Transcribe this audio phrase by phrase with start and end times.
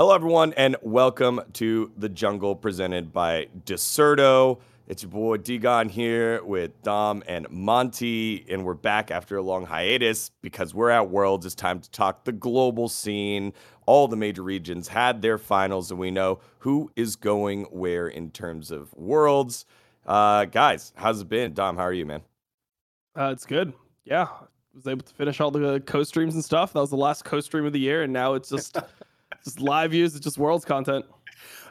[0.00, 4.58] Hello, everyone, and welcome to the Jungle presented by Dexerto.
[4.88, 9.66] It's your boy Degon here with Dom and Monty, and we're back after a long
[9.66, 11.44] hiatus because we're at Worlds.
[11.44, 13.52] It's time to talk the global scene.
[13.84, 18.30] All the major regions had their finals, and we know who is going where in
[18.30, 19.66] terms of Worlds.
[20.06, 21.52] Uh, guys, how's it been?
[21.52, 22.22] Dom, how are you, man?
[23.14, 23.74] Uh, it's good.
[24.06, 26.72] Yeah, I was able to finish all the co-streams and stuff.
[26.72, 28.78] That was the last co-stream of the year, and now it's just
[29.44, 30.14] just live views.
[30.14, 31.04] It's just Worlds content.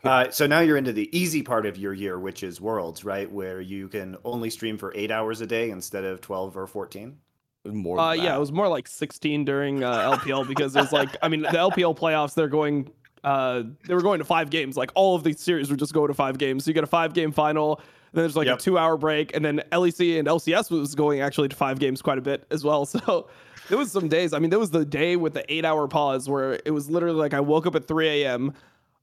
[0.03, 3.29] Uh, so now you're into the easy part of your year, which is Worlds, right?
[3.29, 7.17] Where you can only stream for eight hours a day instead of 12 or 14.
[7.65, 7.99] More.
[7.99, 11.09] Uh, than yeah, it was more like 16 during uh, LPL because it was like,
[11.21, 12.89] I mean, the LPL playoffs, they're going,
[13.25, 14.77] uh, they were going to five games.
[14.77, 16.63] Like all of these series were just going to five games.
[16.63, 17.81] So you get a five game final,
[18.13, 18.59] then there's like Yep.
[18.59, 22.01] a two hour break, and then LEC and LCS was going actually to five games
[22.01, 22.85] quite a bit as well.
[23.05, 23.27] So
[23.69, 24.33] there was some days.
[24.33, 27.19] I mean, there was the day with the eight hour pause where it was literally
[27.19, 28.53] like I woke up at 3 a.m.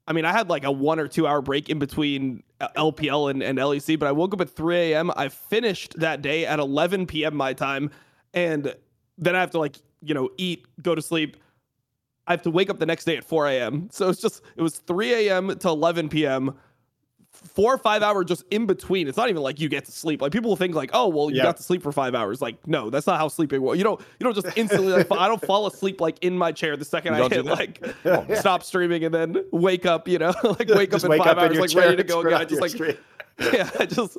[0.08, 3.30] I mean, I had like a one or two hour break in between uh, LPL
[3.30, 5.10] and, and LEC, but I woke up at 3 a.m.
[5.16, 7.34] I finished that day at 11 p.m.
[7.34, 7.90] my time,
[8.34, 8.74] and
[9.18, 11.36] then I have to like you know eat, go to sleep.
[12.26, 13.88] I have to wake up the next day at 4 a.m.
[13.92, 15.56] So it's just it was 3 a.m.
[15.58, 16.54] to 11 p.m.
[17.36, 19.08] Four or five hours just in between.
[19.08, 20.20] It's not even like you get to sleep.
[20.20, 21.44] Like people think like, oh well, you Yeah.
[21.44, 22.42] got to sleep for five hours.
[22.42, 23.62] Like no, that's not how sleeping.
[23.62, 24.92] Well, you don't you don't just instantly.
[24.92, 27.82] Like, I don't fall asleep like in my chair the second I hit like
[28.36, 30.08] stop streaming and then wake up.
[30.08, 32.34] You know, like wake up in wake five up hours, like ready to go again.
[32.34, 32.98] I just like
[33.52, 34.16] yeah, I just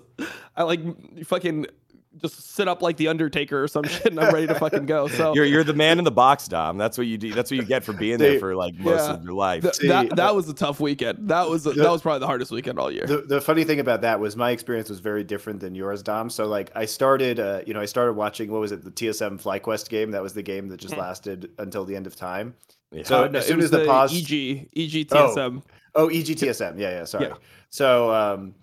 [0.55, 0.79] I like
[1.25, 1.65] fucking
[2.21, 5.07] just sit up like the Undertaker or some shit, and I'm ready to fucking go.
[5.07, 6.77] So You're you're the man in the box, Dom.
[6.77, 7.33] That's what you do.
[7.33, 9.13] That's what you get for being there for like most yeah.
[9.13, 9.61] of your life.
[9.63, 11.29] th- that that was a tough weekend.
[11.29, 13.05] That was a, that was probably the hardest weekend all year.
[13.05, 16.29] The, the funny thing about that was my experience was very different than yours, Dom.
[16.29, 19.41] So like I started, uh, you know, I started watching what was it, the TSM
[19.41, 20.11] FlyQuest game.
[20.11, 21.01] That was the game that just Hmm.
[21.01, 22.55] lasted until the end of time.
[22.91, 23.03] Yeah.
[23.03, 25.33] So Uh, no, as it soon was as the, pause, EG EG Oh.
[25.35, 25.63] TSM.
[25.95, 26.79] Oh, EGTSM.
[26.79, 27.03] Yeah, yeah.
[27.05, 27.25] Sorry.
[27.27, 27.33] Yeah.
[27.69, 28.53] So um,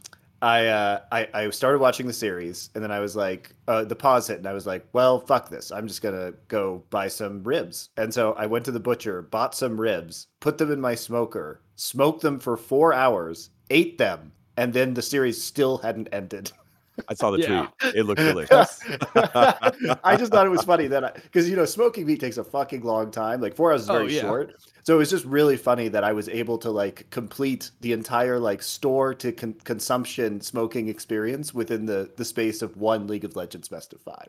[0.45, 3.97] I, uh, I I started watching the series, and then I was like, uh, the
[3.97, 5.73] pause hit, and I was like, well, fuck this.
[5.73, 7.89] I'm just gonna go buy some ribs.
[7.97, 11.63] And so I went to the butcher, bought some ribs, put them in my smoker,
[11.77, 16.53] smoked them for four hours, ate them, and then the series still hadn't ended.
[17.09, 17.69] I saw the Yeah.
[17.79, 17.95] tweet.
[17.97, 18.81] It looked delicious.
[19.15, 22.83] I just thought it was funny that because you know smoking meat takes a fucking
[22.83, 23.41] long time.
[23.41, 24.23] Like four hours is Oh, very yeah.
[24.23, 27.93] short, so it was just really funny that I was able to like complete the
[27.93, 33.25] entire like store to con- consumption smoking experience within the the space of one League
[33.25, 34.29] of Legends best of five.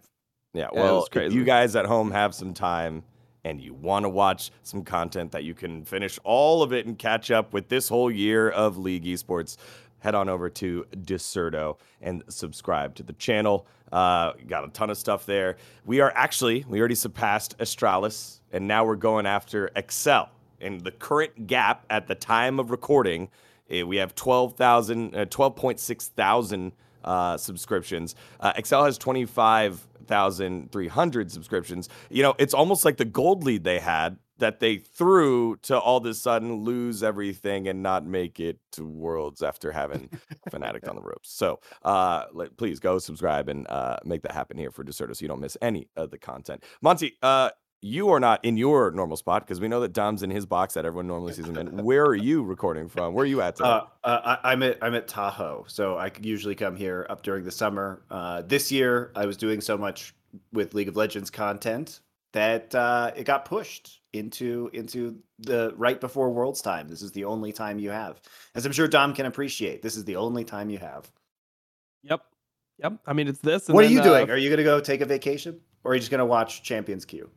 [0.54, 3.04] Yeah, Yeah, it well, was if you guys at home have some time
[3.44, 6.98] and you want to watch some content that you can finish all of it and
[6.98, 9.56] catch up with this whole year of League Esports,
[10.06, 13.68] head on over to Dexerto and subscribe to the channel.
[13.92, 15.58] Uh, got a ton of stuff there.
[15.86, 20.30] We are actually, we already surpassed Astralis, and now we're going after Excel.
[20.62, 23.30] And the current gap at the time of recording,
[23.70, 26.72] eh, we have 12,000, uh, 12.6 thousand
[27.04, 28.16] uh, subscriptions.
[28.40, 31.90] Uh, Excel has 25,300 subscriptions.
[32.10, 35.98] You know, it's almost like the gold lead they had that they threw to all
[35.98, 40.10] of a sudden lose everything and not make it to Worlds after having
[40.50, 41.32] Fnatic on the ropes.
[41.32, 45.24] So uh, let, please go subscribe and uh, make that happen here for Dexerto so
[45.24, 46.64] you don't miss any of the content.
[46.82, 47.52] Monty, uh,
[47.82, 50.74] you are not in your normal spot because we know that Dom's in his box
[50.74, 51.84] that everyone normally sees him in.
[51.84, 53.14] Where are you recording from?
[53.14, 53.62] Where are you at?
[53.62, 57.44] Uh, uh, I, I'm at I'm at Tahoe, so I usually come here up during
[57.44, 58.02] the summer.
[58.10, 60.16] Uh, this year, I was doing so much
[60.52, 62.02] with League of Legends content
[62.36, 66.88] that uh, it got pushed into into the right before Worlds time.
[66.90, 68.22] This is the only time you have,
[68.56, 69.82] as I'm sure Dom can appreciate.
[69.82, 71.10] This is the only time you have.
[72.04, 72.22] Yep,
[72.84, 72.94] yep.
[73.08, 73.68] I mean, it's this.
[73.70, 74.30] And what are you doing?
[74.30, 77.06] uh, Are you gonna go take a vacation, or are you just gonna watch Champions
[77.06, 77.30] Queue?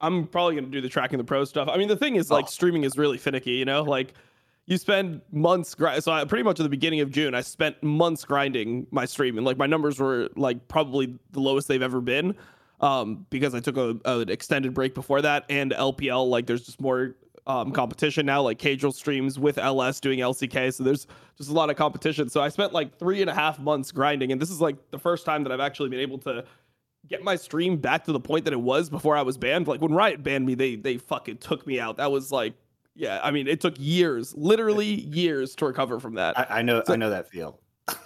[0.00, 1.68] I'm probably gonna do the tracking the pro stuff.
[1.68, 2.48] I mean, the thing is, like, Oh.
[2.48, 3.52] streaming is really finicky.
[3.52, 4.14] You know, like
[4.66, 5.74] you spend months.
[5.74, 9.04] Gri- so I, pretty much at the beginning of June, I spent months grinding my
[9.04, 12.36] stream, and like my numbers were like probably the lowest they've ever been.
[12.82, 16.28] Um, because I took a, an extended break before that, and LPL.
[16.28, 17.14] Like, there's just more
[17.46, 18.42] um competition now.
[18.42, 21.06] Like, Caedrel streams with LS doing LCK, so there's
[21.38, 22.28] just a lot of competition.
[22.28, 24.98] So I spent like three and a half months grinding, and this is like the
[24.98, 26.44] first time that I've actually been able to
[27.08, 29.66] get my stream back to the point that it was before I was banned.
[29.68, 31.96] Like when Riot banned me, they they fucking took me out.
[31.98, 32.54] That was like,
[32.96, 33.20] yeah.
[33.22, 36.36] I mean, it took years, literally years, to recover from that.
[36.38, 37.58] I, I know So- I know that feel.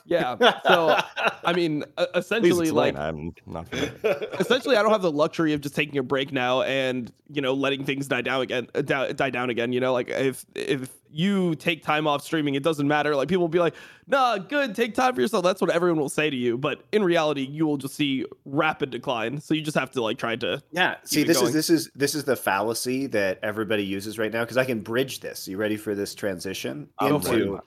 [0.07, 0.37] Yeah.
[0.67, 0.99] So
[1.45, 3.67] I mean, essentially, like I'm not
[4.41, 7.55] essentially, I don't have the luxury of just taking a break now and you know
[7.55, 9.73] letting things die down again, uh, die, die down again.
[9.73, 13.15] You know, like if if you take time off streaming, it doesn't matter.
[13.15, 13.75] Like people will be like,
[14.09, 16.59] "Nah, good, take time for yourself." That's what everyone will say to you.
[16.59, 19.41] But in reality, you will just see rapid decline.
[19.41, 20.63] So you just have to like try to.
[20.73, 20.97] Yeah.
[21.05, 21.49] See, this going.
[21.49, 24.81] is this is this is the fallacy that everybody uses right now because I can
[24.81, 25.47] bridge this.
[25.47, 27.41] You ready for this transition Go for it.
[27.43, 27.63] into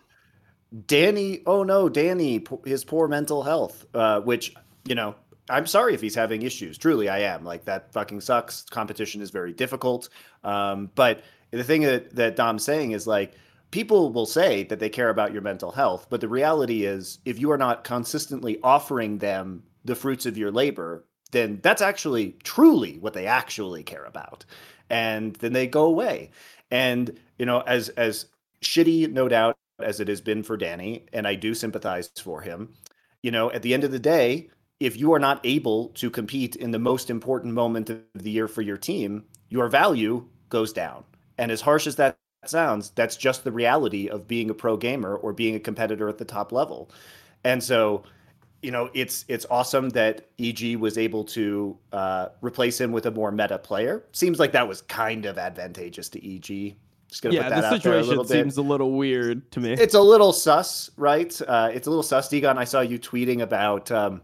[0.87, 1.41] Danny?
[1.45, 3.85] Oh no, Danny, his poor mental health.
[3.93, 4.53] Uh, which
[4.85, 5.15] you know,
[5.49, 6.77] I'm sorry if he's having issues.
[6.77, 7.43] Truly, I am.
[7.43, 8.63] Like that fucking sucks.
[8.69, 10.09] Competition is very difficult.
[10.43, 13.33] Um, but the thing that that Dom's saying is like.
[13.71, 17.39] People will say that they care about your mental health, but the reality is, if
[17.39, 22.97] you are not consistently offering them the fruits of your labor, then that's actually truly
[22.97, 24.43] what they actually care about
[24.89, 26.31] and then they go away
[26.71, 28.25] and you know as as
[28.61, 32.73] shitty no doubt as it has been for danny and i do sympathize for him
[33.21, 34.49] you know at the end of the day
[34.79, 38.47] if you are not able to compete in the most important moment of the year
[38.47, 41.03] for your team your value goes down
[41.37, 45.15] and as harsh as that sounds that's just the reality of being a pro gamer
[45.15, 46.89] or being a competitor at the top level
[47.43, 48.03] and so
[48.61, 53.11] you know, it's it's awesome that EG was able to uh, replace him with a
[53.11, 54.03] more meta player.
[54.11, 56.75] Seems like that was kind of advantageous to EG.
[57.09, 58.31] Just gonna Yeah, put that the out there a situation little bit.
[58.31, 59.73] seems a little weird to me.
[59.73, 61.39] It's a little sus, right?
[61.47, 62.29] Uh, it's a little sus.
[62.29, 64.21] Degon, I saw you tweeting about um,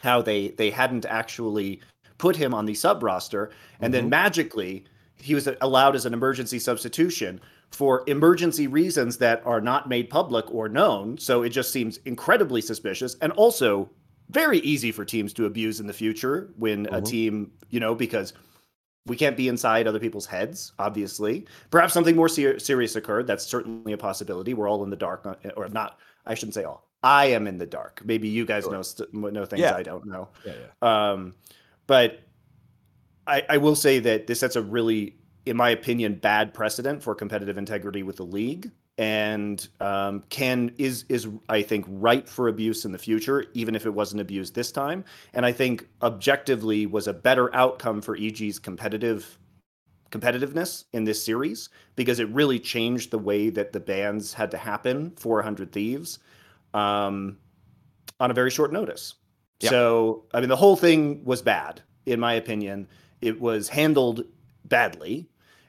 [0.00, 1.80] how they they hadn't actually
[2.18, 3.50] put him on the sub roster,
[3.80, 4.84] and then magically
[5.18, 7.40] he was allowed as an emergency substitution
[7.70, 11.16] for emergency reasons that are not made public or known.
[11.18, 13.88] So it just seems incredibly suspicious, and also
[14.30, 17.06] very easy for teams to abuse in the future when a Mhm.
[17.06, 18.32] team, you know, because
[19.06, 21.46] we can't be inside other people's heads, obviously.
[21.70, 23.26] Perhaps something more ser- serious occurred.
[23.26, 24.52] That's certainly a possibility.
[24.54, 25.24] We're all in the dark,
[25.56, 25.98] or not.
[26.26, 26.88] I shouldn't say all.
[27.02, 28.02] I am in the dark.
[28.04, 28.72] Maybe you guys Sure.
[28.72, 29.76] know st- know things Yeah.
[29.76, 30.28] I don't know.
[30.44, 31.10] Yeah, yeah.
[31.12, 31.34] Um,
[31.86, 32.20] but
[33.26, 37.14] I, I will say that this sets a really, in my opinion, bad precedent for
[37.14, 42.84] competitive integrity with the league, and um, can is is I think ripe for abuse
[42.84, 45.04] in the future, even if it wasn't abused this time.
[45.34, 49.38] And I think objectively was a better outcome for EG's competitive
[50.10, 54.56] competitiveness in this series because it really changed the way that the bans had to
[54.56, 56.20] happen for 100 Thieves
[56.74, 57.36] um,
[58.20, 59.14] on a very short notice.
[59.60, 59.70] Yeah.
[59.70, 62.88] So, I mean, the whole thing was bad, in my opinion.
[63.20, 64.24] It was handled
[64.64, 65.28] badly.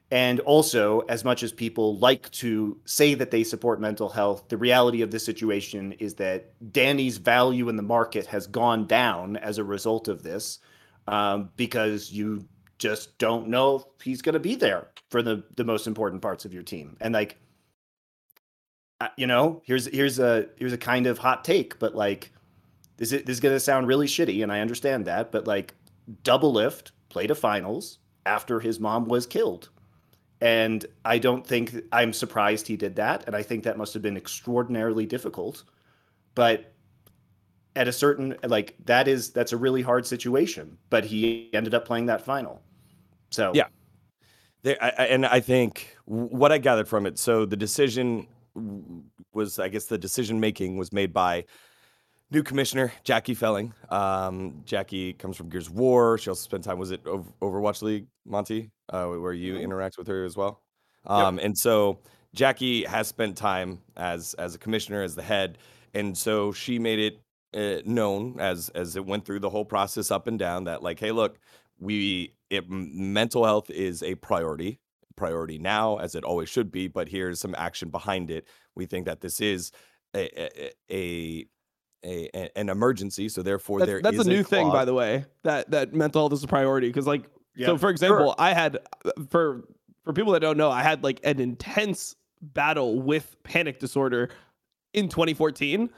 [0.10, 4.58] And also, as much as people like to say that they support mental health, the
[4.58, 9.58] reality of this situation is that Danny's value in the market has gone down as
[9.58, 10.60] a result of this
[11.08, 15.66] um, because you just don't know if he's going to be there for the, the
[15.66, 16.96] most important parts of your team.
[17.02, 17.38] And like,
[19.18, 22.32] you know, here's here's a here's a kind of hot take, but like,
[22.96, 25.76] this is, this is going to sound really shitty, and I understand that, but like,
[26.24, 29.70] Doublelift played a finals after his mom was killed.
[30.42, 33.24] And I don't think I'm surprised he did that.
[33.26, 35.64] And I think that must have been extraordinarily difficult.
[36.36, 36.74] But
[37.76, 40.78] at a certain like that is that's a really hard situation.
[40.90, 42.62] But he ended up playing that final.
[43.32, 43.68] So Yeah.
[44.64, 47.20] There, I, and I think what I gathered from it.
[47.20, 48.28] So the decision
[49.34, 51.46] was, I guess, the decision making was made by
[52.32, 53.74] new commissioner Jackie Felling.
[53.90, 56.18] Um, Jackie comes from Gears of War.
[56.18, 56.78] She also spent time.
[56.78, 59.62] Was it Overwatch League, Monty, uh, where you Mhm.
[59.64, 60.62] interact with her as well?
[61.06, 62.00] Um, And so
[62.34, 65.58] Jackie has spent time as as a commissioner, as the head,
[65.94, 67.22] and so she made it
[67.54, 71.00] uh, known as as it went through the whole process up and down that like,
[71.00, 71.40] hey, look,
[71.80, 74.80] we it, mental health is a priority
[75.16, 79.06] priority now as it always should be but here's some action behind it we think
[79.06, 79.72] that this is
[80.16, 81.46] a a, a,
[82.06, 85.26] a an emergency so therefore That's, there that's a is new thing, by the way.
[85.44, 87.26] That that mental health is a priority because, like,
[87.56, 88.80] Yeah, so for example, I had
[89.30, 89.64] for
[90.04, 94.30] for people that don't know, I had like an intense battle with panic disorder
[94.94, 95.90] in 2014.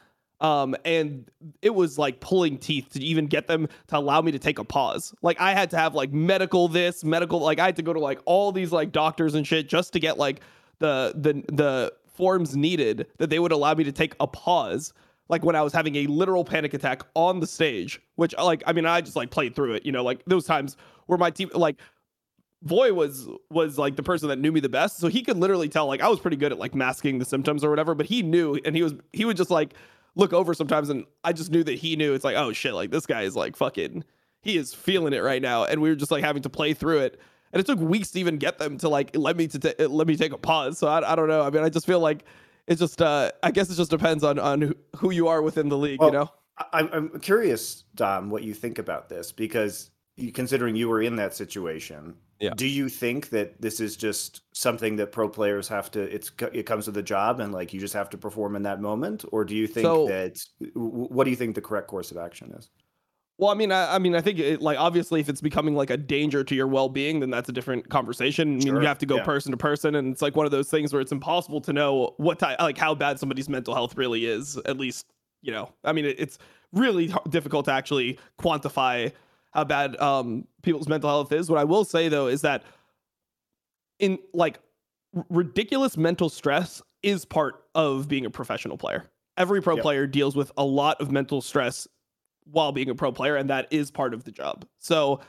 [0.42, 1.30] Um, and
[1.62, 4.64] it was like pulling teeth to even get them to allow me to take a
[4.64, 5.14] pause.
[5.22, 8.00] Like I had to have like medical this, medical like I had to go to
[8.00, 10.40] like all these like doctors and shit just to get like
[10.80, 14.94] the the the forms needed that they would allow me to take a pause
[15.30, 18.74] like when I was having a literal panic attack on the stage, which like I
[18.74, 21.50] mean I just like played through it, you know, like those times where my team
[21.54, 21.78] like
[22.64, 25.70] Voy was was like the person that knew me the best, so he could literally
[25.70, 28.22] tell like I was pretty good at like masking the symptoms or whatever, but he
[28.22, 29.76] knew and he was he would just like
[30.16, 32.92] look over sometimes and I just knew that he knew it's like oh shit like
[32.92, 34.04] this guy is like fucking
[34.42, 37.00] he is feeling it right now and we were just like having to play through
[37.00, 37.20] it
[37.54, 40.08] and it took weeks to even get them to like let me to ta- let
[40.08, 42.26] me take a pause so I, I don't know I mean I just feel like
[42.70, 45.78] it's just uh I guess it just depends on on who you are within the
[45.78, 46.30] league, Well, you know.
[46.58, 49.92] I- I'm I'm curious, Dom, what you think about this because
[50.34, 52.54] considering you were in that situation, Yeah.
[52.56, 56.02] do you think that this is just something that pro players have to?
[56.02, 58.82] It's it comes with the job, and like you just have to perform in that
[58.82, 60.38] moment, or do you think So- that?
[60.76, 62.70] What do you think the correct course of action is?
[63.40, 65.90] Well, I mean, I, I mean, I think it, like obviously, if it's becoming like
[65.90, 68.50] a danger to your well-being, then that's a different conversation.
[68.50, 69.24] I mean, Sure, you have to go yeah.
[69.24, 72.14] person to person, and it's like one of those things where it's impossible to know
[72.18, 74.58] what type, like how bad somebody's mental health really is.
[74.66, 75.06] At least,
[75.42, 76.38] you know, I mean, it, it's
[76.74, 79.14] really difficult to actually quantify
[79.52, 81.50] how bad um, people's mental health is.
[81.50, 82.64] What I will say though is that
[84.00, 84.60] in like
[85.16, 89.10] r- ridiculous mental stress is part of being a professional player.
[89.38, 89.84] Every pro Yep.
[89.84, 91.88] player deals with a lot of mental stress
[92.52, 94.66] while being a pro player, and that is part of the job.
[94.78, 95.20] So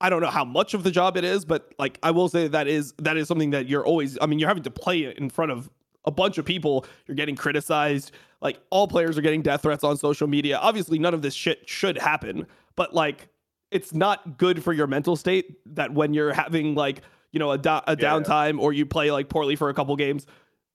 [0.00, 2.48] I don't know how much of the job it is, but like I will say
[2.48, 4.18] that is that is something that you're always.
[4.20, 5.70] I mean, you're having to play it in front of
[6.04, 6.84] a bunch of people.
[7.06, 8.12] You're getting criticized.
[8.40, 10.58] Like all players are getting death threats on social media.
[10.58, 13.28] Obviously, none of this shit should happen, but like
[13.70, 17.58] it's not good for your mental state that when you're having like you know a,
[17.58, 20.26] do- a Yeah, downtime or you play like poorly for a couple games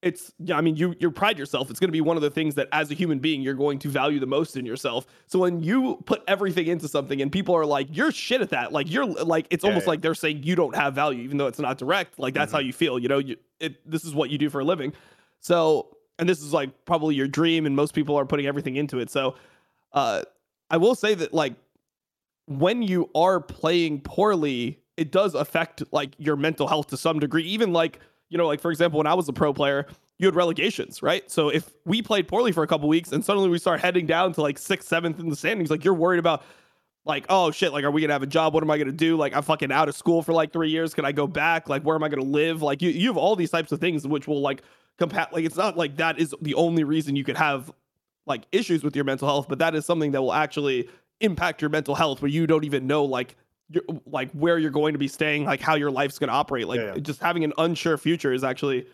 [0.07, 2.29] it's yeah i mean you you pride yourself it's going to be one of the
[2.29, 5.39] things that as a human being you're going to value the most in yourself so
[5.39, 8.89] when you put everything into something and people are like you're shit at that like
[8.89, 9.91] you're like it's Yeah, almost yeah.
[9.91, 12.59] like they're saying you don't have value even though it's not direct like that's how
[12.59, 14.93] you feel you know you it this is what you do for a living
[15.39, 18.99] so and this is like probably your dream and most people are putting everything into
[18.99, 19.35] it so
[19.93, 20.21] uh
[20.69, 21.53] i will say that like
[22.47, 27.43] when you are playing poorly, it does affect like your mental health to some degree.
[27.43, 29.85] Even like, you know, like for example, when I was a pro player,
[30.17, 31.29] you had relegations, right?
[31.29, 34.33] So if we played poorly for a couple weeks and suddenly we start heading down
[34.33, 36.43] to like sixth, seventh in the standings, like you're worried about
[37.05, 38.53] like, oh shit, like are we gonna have a job?
[38.53, 39.15] What am I gonna do?
[39.15, 40.93] Like I'm fucking out of school for like three years.
[40.93, 41.69] Can I go back?
[41.69, 42.61] Like where am I gonna live?
[42.61, 44.63] Like you you have all these types of things which will like
[44.99, 47.71] compat like it's not like that is the only reason you could have
[48.25, 50.89] like issues with your mental health, but that is something that will actually
[51.21, 53.35] impact your mental health where you don't even know like
[54.05, 56.67] like where you're going to be staying, like how your life's going to operate.
[56.67, 56.99] Like Yeah, yeah.
[56.99, 58.87] just having an unsure future is actually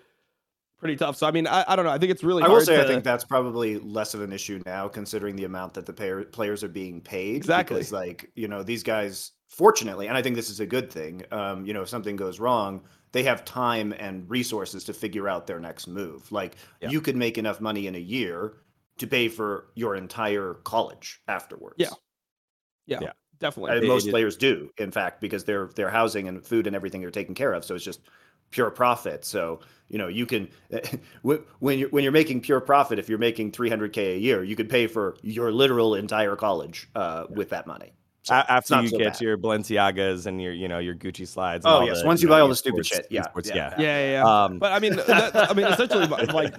[0.79, 1.15] pretty tough.
[1.15, 1.91] So I mean, I, I don't know.
[1.91, 4.33] I think it's really I hard will say, I think that's probably less of an
[4.33, 7.35] issue now, considering the amount that the payer, players are being paid.
[7.35, 7.75] Exactly.
[7.77, 11.23] Because, like, you know, these guys, fortunately, and I think this is a good thing.
[11.31, 15.45] Um, you know, if something goes wrong, they have time and resources to figure out
[15.47, 16.31] their next move.
[16.31, 16.89] Like, Yeah.
[16.89, 18.55] you could make enough money in a year
[18.97, 21.75] to pay for your entire college afterwards.
[21.77, 21.89] Yeah.
[22.87, 23.11] yeah, Yeah.
[23.43, 23.75] Definitely.
[23.75, 26.75] And It- most it- players do, in fact, because their their housing and food and
[26.75, 27.63] everything are taken care of.
[27.63, 28.00] So it's just
[28.50, 29.23] pure profit.
[29.25, 29.59] So
[29.89, 30.50] you know you can
[31.21, 34.55] when when you're when you're making pure profit, if you're making 300k a year, you
[34.55, 37.93] could pay for your literal entire college uh, with that money.
[38.25, 39.21] So after you so get bad.
[39.21, 41.65] your Balenciagas and your, you know, your Gucci slides.
[41.65, 43.47] and Oh, yes, the, once you know, buy all the esports- stupid shit, yeah, esports,
[43.50, 43.55] yeah.
[43.55, 43.73] yeah.
[43.77, 44.43] yeah, yeah, yeah.
[44.45, 46.55] Um, but I mean, that, I mean, essentially, like,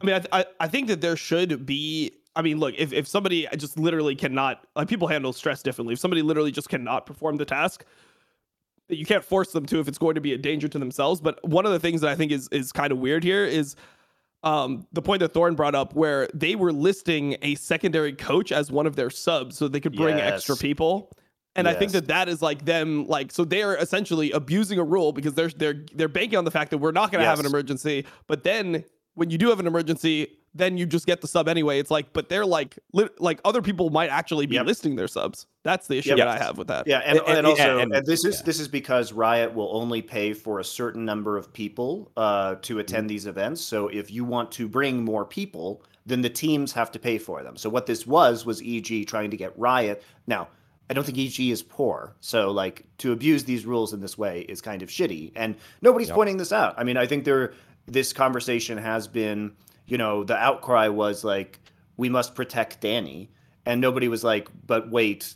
[0.00, 2.10] I mean, I, th- I, I think that there should be.
[2.36, 5.94] I mean, look, if, if somebody just literally cannot, like, people handle stress differently.
[5.94, 7.84] If somebody literally just cannot perform the task,
[8.88, 11.20] you can't force them to if it's going to be a danger to themselves.
[11.20, 13.74] But one of the things that I think is is kind of weird here is
[14.42, 18.70] um, the point that Thorne brought up, where they were listing a secondary coach as
[18.70, 20.62] one of their subs, so they could bring extra Yes.
[20.62, 21.10] people.
[21.56, 25.12] And I think that that is like them, like so they're essentially abusing a rule
[25.12, 27.44] because they're they're they're banking on the fact that we're not going to have an
[27.46, 27.52] Yes.
[27.52, 28.04] emergency.
[28.26, 31.78] But then when you do have an emergency, then you just get the sub anyway.
[31.78, 34.66] It's like, but they're like, li- like other people might actually be Yep.
[34.66, 35.46] listing their subs.
[35.62, 36.18] That's the issue Yep.
[36.18, 36.86] that I have with that.
[36.86, 38.42] Yeah, and, And- and, and- also, and- and, this is yeah.
[38.46, 42.78] this is because Riot will only pay for a certain number of people uh, to
[42.78, 43.60] attend these events.
[43.60, 47.42] So if you want to bring more people, then the teams have to pay for
[47.42, 47.56] them.
[47.56, 50.02] So what this was was EG trying to get Riot.
[50.26, 50.48] Now,
[50.88, 54.42] I don't think EG is poor, so like to abuse these rules in this way
[54.48, 56.14] is kind of shitty, and nobody's Yep.
[56.14, 56.74] pointing this out.
[56.78, 57.54] I mean, I think there
[57.88, 59.52] this conversation has been,
[59.86, 61.60] you know, the outcry was like
[61.96, 63.30] we must protect Danny,
[63.64, 65.34] and nobody was like, but wait,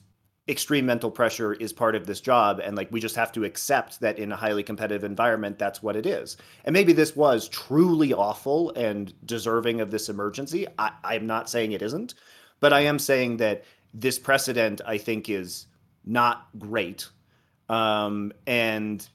[0.48, 2.60] extreme mental pressure is part of this job.
[2.62, 5.96] And like we just have to accept that in a highly competitive environment that's what
[5.96, 6.36] it is.
[6.64, 10.66] And maybe this was truly awful and deserving of this emergency.
[10.78, 12.14] I, i'm not saying it isn't
[12.58, 13.64] but i am saying that
[13.94, 15.66] this precedent i think is
[16.04, 17.08] not great.
[17.68, 19.06] Um, and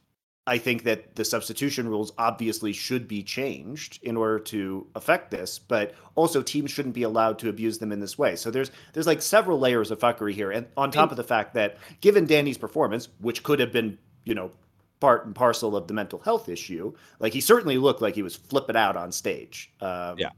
[0.47, 5.57] I think that the substitution rules obviously should be changed in order to affect this,
[5.57, 8.35] but also teams shouldn't be allowed to abuse them in this way.
[8.35, 11.55] So there's there's like several layers of fuckery here, and on top of the fact
[11.55, 14.51] that given Danny's performance, which could have been you know
[14.99, 18.35] part and parcel of the mental health issue, like he certainly looked like he was
[18.35, 19.73] flipping out on stage.
[19.81, 20.29] Um, Yeah.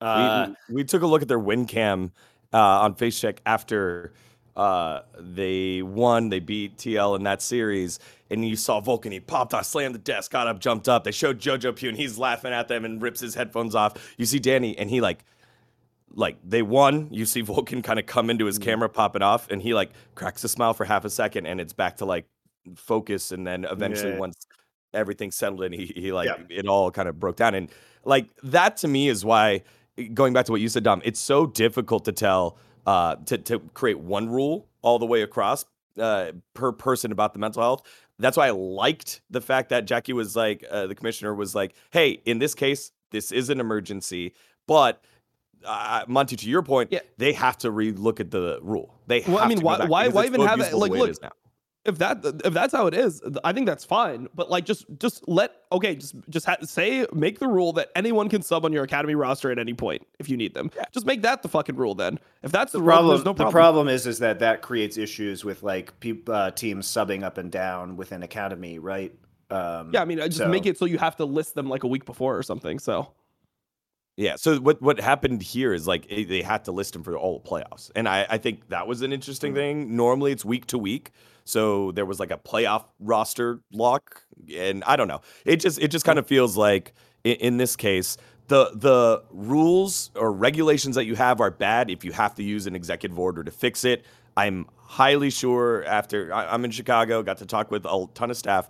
[0.00, 2.12] Uh, we, we, we took a look at their win cam
[2.52, 4.12] uh, on FaceCheck after
[4.58, 9.54] uh, they won, they beat TL in that series, and you saw Vulcan, he popped
[9.54, 11.04] off, slammed the desk, got up, jumped up.
[11.04, 14.14] They showed Jojopyun, and he's laughing at them and rips his headphones off.
[14.18, 15.24] You see Danny, and he like,
[16.12, 17.08] like they won.
[17.12, 19.92] You see Vulcan kind of come into his camera, pop it off, and he like
[20.16, 22.26] cracks a smile for half a second, and it's back to like
[22.74, 24.18] focus, and then eventually Yeah.
[24.18, 24.44] once
[24.92, 26.58] everything settled in, he he like Yeah.
[26.58, 27.70] it all kind of broke down, and
[28.04, 29.62] like that to me is why
[30.14, 32.56] going back to what you said, Dom, it's so difficult to tell
[32.88, 35.64] uh to to create one rule all the way across
[35.98, 37.82] uh per person about the mental health.
[38.18, 41.74] That's why I liked the fact that Jackie was like uh, the commissioner was like,
[41.90, 44.34] "Hey, in this case, this is an emergency,
[44.66, 45.02] but
[45.64, 47.00] uh, Monty, to your point, Yeah.
[47.16, 48.88] they have to relook at the rule.
[49.08, 51.10] They have Well, I mean, why- why- why even have it- like, look.
[51.84, 54.28] If that if that's how it is, I think that's fine.
[54.34, 58.28] But like, just just let okay, just just ha- say make the rule that anyone
[58.28, 60.70] can sub on your academy roster at any point if you need them.
[60.92, 62.18] Just make that the fucking rule then.
[62.42, 63.52] If that's the, The rule, problem, there's no the problem.
[63.52, 67.50] problem is, is that that creates issues with like peop, uh, teams subbing up and
[67.50, 69.14] down within academy, right?
[69.50, 71.68] Um, Yeah, I mean, I just so- make it so you have to list them
[71.70, 72.78] like a week before or something.
[72.78, 73.12] So
[74.16, 74.34] Yeah.
[74.36, 77.48] So what what happened here is like they had to list him for all the
[77.48, 79.96] playoffs, and I I think that was an interesting thing.
[79.96, 81.12] Normally it's week to week,
[81.48, 84.22] so there was like a playoff roster lock,
[84.54, 85.22] and I don't know.
[85.46, 86.92] It just it just kind of feels like
[87.24, 88.16] in, in this case.
[88.48, 92.66] The, the rules or regulations that you have are bad if you have to use
[92.66, 94.06] an executive order to fix it.
[94.38, 98.38] I'm highly sure after I, I'm in Chicago, got to talk with a ton of
[98.38, 98.68] staff.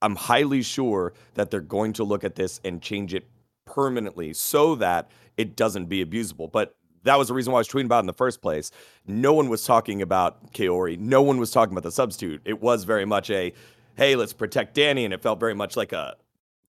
[0.00, 3.28] I'm highly sure that they're going to look at this and change it
[3.66, 6.50] permanently so that it doesn't be abusable.
[6.50, 6.74] But
[7.04, 8.70] that was the reason why I was tweeting about it in the first place.
[9.06, 10.98] No one was talking about Kaori.
[10.98, 12.42] No one was talking about the substitute.
[12.44, 13.52] It was very much a,
[13.96, 16.16] hey, let's protect Danny, and it felt very much like a,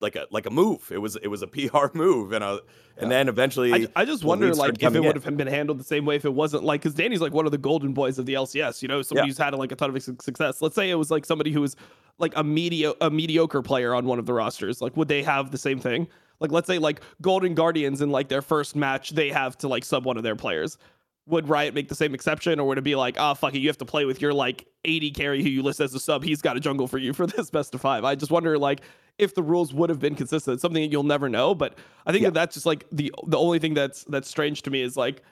[0.01, 0.91] like a like a move.
[0.93, 2.61] It was it was a PR move, and uh,
[2.97, 5.85] and then eventually, I, I just wonder like if it would have been handled the
[5.85, 8.27] same way if it wasn't like because Danny's like one of the golden boys of
[8.27, 8.81] the LCS.
[8.83, 9.31] You know, somebody Yeah.
[9.31, 10.63] who's had like a ton of success.
[10.63, 11.75] Let's say it was like somebody who was
[12.19, 14.81] like a medio a mediocre player on one of the rosters.
[14.81, 16.07] Like, would they have the same thing?
[16.41, 19.85] Like, let's say like Golden Guardians in like their first match, they have to like
[19.85, 20.79] sub one of their players.
[21.27, 23.69] Would Riot make the same exception, or would it be like, ah, fuck it, you
[23.69, 26.25] have to play with your like 80 carry who you list as a sub?
[26.25, 28.05] He's got a jungle for you for this best of five.
[28.05, 28.81] I just wonder like
[29.19, 30.55] if the rules would have been consistent.
[30.55, 31.77] It's something that you'll never know, but
[32.07, 34.81] I think that that's just like the the only thing that's that's strange to me
[34.81, 35.23] is like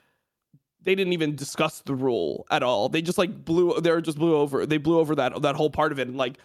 [0.83, 2.89] they didn't even discuss the rule at all.
[2.89, 5.93] They just like blew they just blew over they blew over that that whole part
[5.93, 6.39] of it and like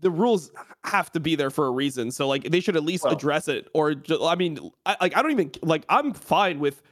[0.00, 0.50] the rules
[0.84, 2.10] have to be there for a reason.
[2.10, 5.16] So like they should at least Well- address it or ju- I mean I like
[5.16, 6.82] I don't even like I'm fine with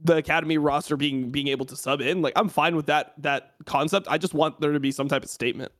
[0.00, 2.22] the academy roster being being able to sub in.
[2.22, 4.06] Like I'm fine with that that concept.
[4.10, 5.72] I just want there to be some type of statement.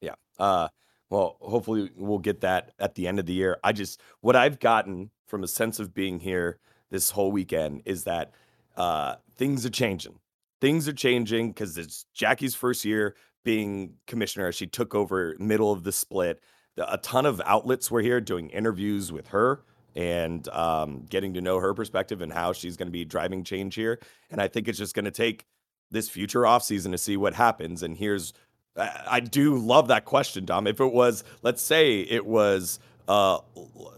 [0.00, 0.14] Yeah.
[0.38, 0.68] Uh,
[1.10, 3.58] well, hopefully we'll get that at the end of the year.
[3.64, 6.58] I just what I've gotten from a sense of being here
[6.90, 8.32] this whole weekend is that
[8.76, 10.18] uh, things are changing.
[10.60, 13.14] Things are changing because it's Jackie's first year
[13.48, 14.52] being commissioner.
[14.52, 16.42] She took over middle of the split.
[16.76, 19.62] A ton of outlets were here doing interviews with her
[19.96, 23.74] and um, getting to know her perspective and how she's going to be driving change
[23.74, 24.00] here.
[24.30, 25.46] And I think it's just going to take
[25.90, 27.82] this future offseason to see what happens.
[27.82, 28.34] And here's
[28.76, 30.66] I do love that question, Dom.
[30.66, 33.38] If it was, let's say it was, uh,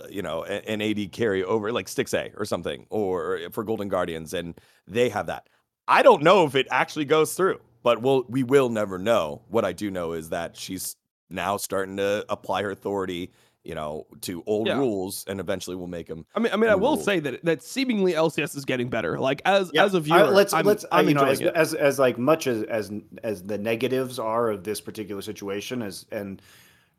[0.09, 4.55] you know, an AD carry over like Stixxay or something, or for Golden Guardians, and
[4.87, 5.49] they have that.
[5.89, 9.43] I don't know if it actually goes through, but we'll we will never know.
[9.49, 10.97] What I do know is that she's
[11.29, 13.31] now starting to apply her authority,
[13.65, 14.79] you know, to old Yeah.
[14.79, 16.27] rules, and eventually we'll make them.
[16.35, 17.03] I mean I mean I will Ooh.
[17.03, 19.19] say that that seemingly LCS is getting better.
[19.19, 21.75] Like as Yeah, as a I- viewer, let's I'm, let's I'm you know as, as
[21.75, 22.91] as like much as as
[23.23, 26.41] as the negatives are of this particular situation as and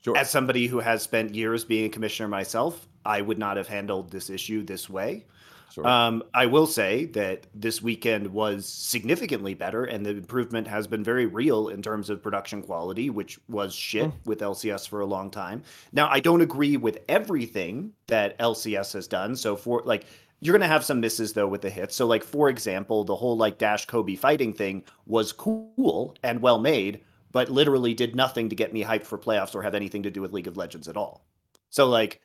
[0.03, 0.17] Sure.
[0.17, 4.09] as somebody who has spent years being a commissioner myself, I would not have handled
[4.09, 5.25] this issue this way.
[5.71, 5.87] Sure.
[5.87, 11.03] Um, I will say that this weekend was significantly better, and the improvement has been
[11.03, 14.25] very real in terms of production quality, which was shit Mm.
[14.25, 15.63] with LCS for a long time.
[15.93, 19.35] Now, I don't agree with everything that LCS has done.
[19.35, 20.05] So, for like,
[20.41, 21.95] you're gonna have some misses though with the hits.
[21.95, 26.59] So, like for example, the whole like Dash Kobe fighting thing was cool and well
[26.59, 30.11] made, but literally did nothing to get me hyped for playoffs or have anything to
[30.11, 31.23] do with League of Legends at all.
[31.69, 32.19] So, like,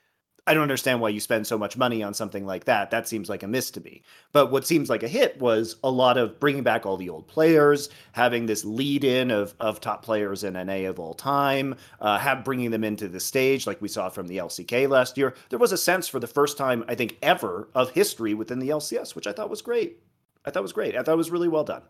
[0.48, 2.90] I don't understand why you spend so much money on something like that.
[2.92, 4.02] That seems like a miss to me.
[4.30, 7.26] But what seems like a hit was a lot of bringing back all the old
[7.26, 12.18] players, having this lead in of, of top players in NA of all time, uh,
[12.18, 15.34] have bringing them into the stage like we saw from the LCK last year.
[15.50, 18.68] There was a sense for the first time, I think, ever of history within the
[18.68, 19.98] LCS, which I thought was great.
[20.44, 20.94] I thought was great.
[20.94, 21.82] I thought it was really well done.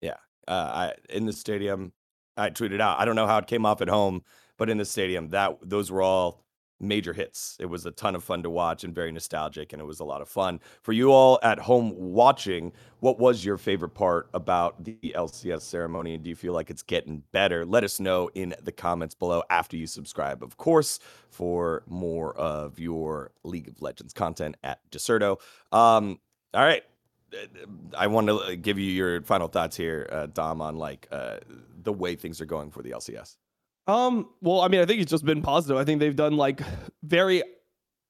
[0.00, 0.18] Yeah.
[0.46, 1.92] Uh, I, in the stadium,
[2.36, 3.00] I tweeted out.
[3.00, 4.22] I don't know how it came off at home,
[4.56, 6.43] but in the stadium, that those were all
[6.80, 7.56] major hits.
[7.60, 10.04] It was a ton of fun to watch and very nostalgic, and it was a
[10.04, 10.60] lot of fun.
[10.82, 16.14] For you all at home watching, what was your favorite part about the LCS ceremony?
[16.14, 17.64] And do you feel like it's getting better?
[17.64, 20.98] Let us know in the comments below after you subscribe, of course,
[21.30, 25.38] for more of your League of Legends content at Dexerto.
[25.72, 26.18] Um,
[26.52, 26.82] all right.
[27.96, 31.38] I want to give you your final thoughts here, uh, Dom, on like uh,
[31.82, 33.36] the way things are going for the LCS.
[33.86, 35.76] Um, well, I mean, I think it's just been positive.
[35.76, 36.60] I think they've done like
[37.02, 37.42] very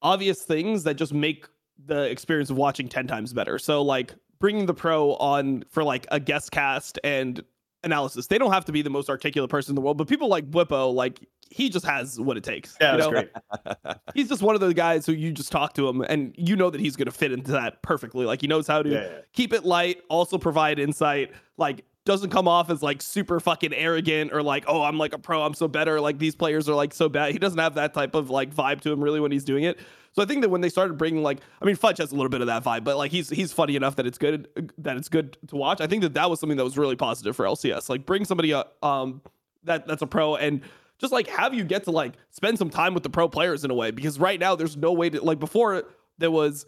[0.03, 1.47] obvious things that just make
[1.85, 3.59] the experience of watching 10 times better.
[3.59, 7.43] So like bringing the pro on for like a guest cast and
[7.83, 8.27] analysis.
[8.29, 10.51] They don't have to be the most articulate person in the world, but people like
[10.51, 12.77] Bwipo, like he just has what it takes.
[12.81, 13.31] Yeah, that's great.
[14.15, 16.71] he's just one of those guys who you just talk to him and you know
[16.71, 18.25] that he's going to fit into that perfectly.
[18.25, 19.19] Like he knows how to Yeah, yeah.
[19.33, 24.33] keep it light, also provide insight, like doesn't come off as like super fucking arrogant
[24.33, 26.01] or like, oh, I'm like a pro, I'm so better.
[26.01, 27.33] Like these players are like so bad.
[27.33, 29.79] He doesn't have that type of like vibe to him really when he's doing it.
[30.13, 32.29] So I think that when they started bringing like, I mean, Fudge has a little
[32.29, 35.09] bit of that vibe, but like he's he's funny enough that it's good that it's
[35.09, 35.81] good to watch.
[35.81, 37.89] I think that that was something that was really positive for LCS.
[37.89, 39.23] Like bring somebody up um
[39.65, 40.61] that that's a pro and
[40.99, 43.71] just like have you get to like spend some time with the pro players in
[43.71, 45.85] a way because right now there's no way to like before
[46.19, 46.67] there was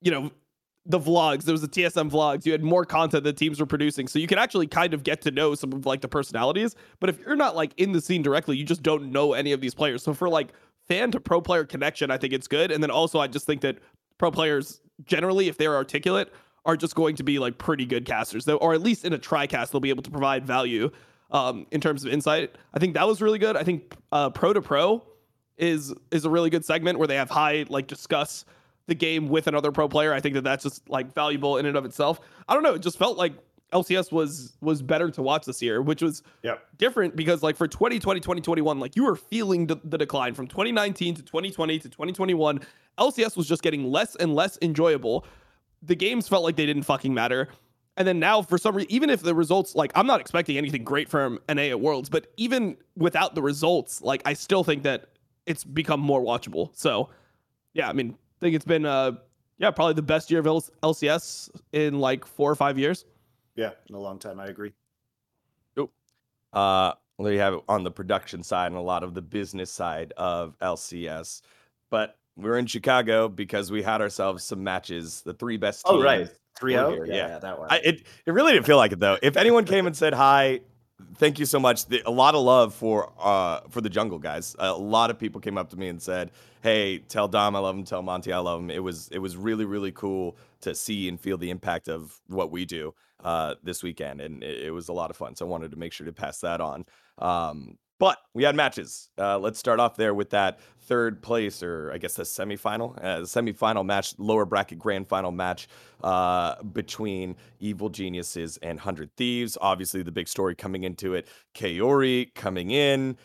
[0.00, 0.30] you know
[0.88, 4.08] the vlogs there was the tsm vlogs you had more content that teams were producing.
[4.08, 7.10] So you can actually kind of get to know some of like the personalities but
[7.10, 9.74] if you're not like in the scene directly you just don't know any of these
[9.74, 10.02] players.
[10.02, 10.48] So for like
[10.88, 12.70] fan to pro player connection i think it's good.
[12.72, 13.78] And then also i just think that
[14.16, 16.32] pro players generally if they're articulate
[16.64, 19.18] are just going to be like pretty good casters though or at least in a
[19.18, 20.90] tri-cast they'll be able to provide value
[21.30, 22.56] um, in terms of insight.
[22.74, 23.56] I think that was really good.
[23.56, 25.02] I think uh, pro to pro
[25.56, 28.44] is is a really good segment where they have high like discuss
[28.88, 30.12] the game with another pro player.
[30.12, 32.20] I think that that's just like valuable in and of itself.
[32.48, 32.74] I don't know.
[32.74, 33.34] It just felt like
[33.72, 36.66] LCS was was better to watch this year, which was Yep.
[36.78, 41.14] different because like for 2020 2021 like you were feeling the, the decline from 2019
[41.16, 42.60] to 2020 to 2021
[42.98, 45.24] lcs was just getting less and less enjoyable
[45.82, 47.48] the games felt like they didn't fucking matter
[47.98, 50.82] and then now for some reason even if the results like i'm not expecting anything
[50.82, 55.10] great from na at worlds but even without the results like i still think that
[55.46, 57.10] it's become more watchable so
[57.74, 59.12] yeah i mean i think it's been uh
[59.58, 63.04] yeah probably the best year of L- lcs in like four or five years
[63.56, 64.38] Yeah, in a long time.
[64.40, 64.72] I agree.
[66.52, 69.70] Uh, there you have it on the production side and a lot of the business
[69.70, 71.42] side of LCS.
[71.90, 75.20] But we're in Chicago because we had ourselves some matches.
[75.22, 75.82] The three best.
[75.86, 76.28] Oh, right.
[76.58, 76.90] 3 0?
[76.90, 77.14] Yeah, yeah.
[77.14, 77.68] yeah, that one.
[77.70, 79.18] I, it it really didn't feel like it though.
[79.22, 80.60] If anyone came and said hi,
[81.16, 81.86] thank you so much.
[81.86, 84.54] The, a lot of love for uh for the jungle guys.
[84.58, 86.30] A lot of people came up to me and said,
[86.62, 87.84] "Hey, tell Dom I love him.
[87.84, 91.20] Tell Monty I love him." It was it was really really cool to see and
[91.20, 94.92] feel the impact of what we do uh this weekend, and it, it was a
[94.92, 95.34] lot of fun.
[95.34, 96.84] So I wanted to make sure to pass that on.
[97.18, 99.10] Um, but we had matches.
[99.18, 103.20] Uh, let's start off there with that third place, or I guess the semifinal, uh,
[103.20, 105.68] the semifinal match, lower bracket grand final match
[106.02, 109.58] uh, between Evil Geniuses and Hundred Thieves.
[109.60, 113.16] Obviously, the big story coming into it, Kaori coming in,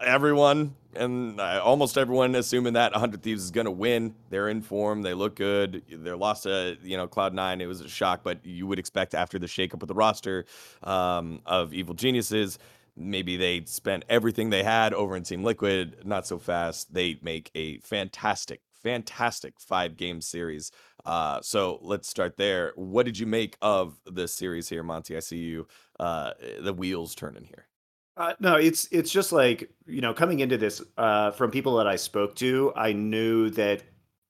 [0.00, 4.14] everyone and uh, almost everyone assuming that 100 Thieves is going to win.
[4.30, 5.02] They're in form.
[5.02, 5.82] They look good.
[5.90, 7.60] They lost to, you know, Cloud9.
[7.60, 10.44] It was a shock, but you would expect after the shakeup with the roster
[10.82, 12.58] um, of Evil Geniuses,
[12.96, 15.98] maybe they spent everything they had over in Team Liquid.
[16.04, 16.92] Not so fast.
[16.92, 20.70] They make a fantastic, fantastic five game series.
[21.04, 22.72] Uh, so let's start there.
[22.76, 25.16] What did you make of this series here, Monty?
[25.16, 25.66] I see you,
[25.98, 27.66] uh, the wheels turning here.
[28.14, 31.86] Uh, no, it's it's just like you know, coming into this uh, from people that
[31.86, 33.82] I spoke to, I knew that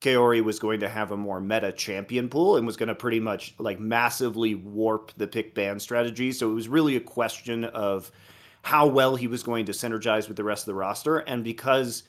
[0.03, 3.21] Kaori was going to have a more meta champion pool and was going to pretty
[3.21, 6.33] much like massively warp the pick ban strategy.
[6.33, 8.11] So it was really a question of
[8.63, 12.05] how well he was going to synergize with the rest of the roster, and because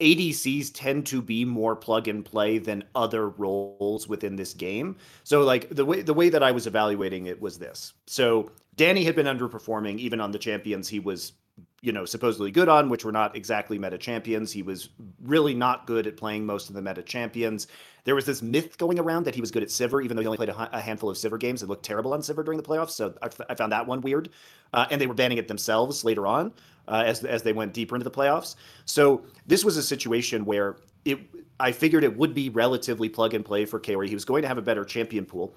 [0.00, 4.96] ADCs tend to be more plug and play than other roles within this game.
[5.24, 7.92] So like the way the way that I was evaluating it was this.
[8.06, 11.32] So Danny had been underperforming even on the champions he was
[11.80, 14.90] you know supposedly good on which were not exactly meta champions he was
[15.22, 17.66] really not good at playing most of the meta champions
[18.04, 20.26] there was this myth going around that he was good at Sivir, even though he
[20.26, 22.66] only played a, a handful of Sivir games and looked terrible on Sivir during the
[22.66, 22.90] playoffs.
[22.90, 24.30] So I, f- I found that one weird.
[24.72, 26.52] Uh, and they were banning it themselves later on
[26.88, 28.56] uh, as as they went deeper into the playoffs.
[28.84, 31.18] So this was a situation where it
[31.58, 34.08] I figured it would be relatively plug and play for Kaori.
[34.08, 35.54] He was going to have a better champion pool.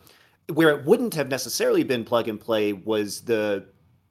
[0.52, 3.66] Where it wouldn't have necessarily been plug and play was the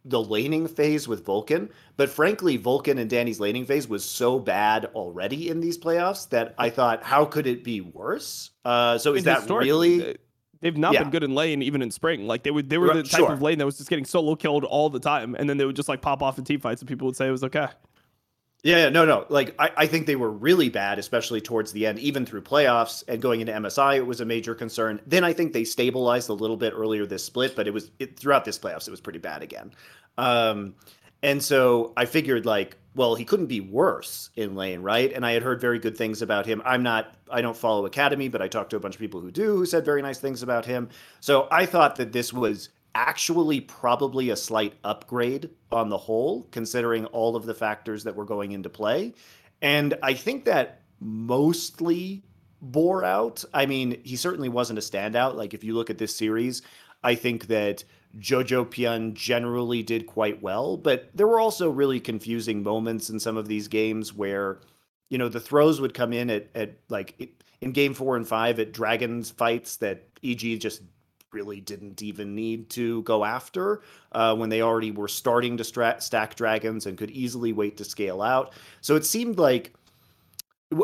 [0.04, 1.70] the laning phase with Vulcan.
[1.96, 6.54] But frankly, Vulcan and Danny's laning phase was so bad already in these playoffs that
[6.58, 8.50] I thought, how could it be worse?
[8.64, 9.98] Uh, so is that really?
[9.98, 10.16] they-
[10.60, 11.00] They've not Yeah.
[11.02, 12.28] been good in lane even in spring.
[12.28, 13.32] Like they would, they were the type sure.
[13.32, 15.74] of lane that was just getting solo killed all the time, and then they would
[15.74, 17.66] just like pop off in team fights, and people would say it was okay.
[18.62, 19.26] Yeah, no, no.
[19.28, 23.02] Like I, I think they were really bad, especially towards the end, even through playoffs
[23.08, 25.00] and going into MSI, it was a major concern.
[25.04, 28.18] Then I think they stabilized a little bit earlier this split, but it was it,
[28.18, 29.72] throughout this playoffs, it was pretty bad again.
[30.16, 30.74] Um,
[31.24, 35.12] and so I figured like, well, he couldn't be worse in lane, right?
[35.12, 36.62] And I had heard very good things about him.
[36.64, 39.32] I'm not, I don't follow Academy, but I talked to a bunch of people who
[39.32, 40.88] do, who said very nice things about him.
[41.20, 47.06] So I thought that this was actually probably a slight upgrade on the whole, considering
[47.06, 49.14] all of the factors that were going into play.
[49.60, 52.22] And I think that mostly
[52.60, 53.44] bore out.
[53.52, 55.34] I mean, he certainly wasn't a standout.
[55.34, 56.62] Like, if you look at this series,
[57.02, 57.84] I think that
[58.18, 63.48] Jojopyun generally did quite well, but there were also really confusing moments in some of
[63.48, 64.60] these games where,
[65.08, 68.58] you know, the throws would come in at, at like in game four and five
[68.58, 70.82] at Dragons fights that EG just
[71.32, 76.00] really didn't even need to go after uh, when they already were starting to stra-
[76.00, 78.52] stack dragons and could easily wait to scale out.
[78.80, 79.72] So it seemed like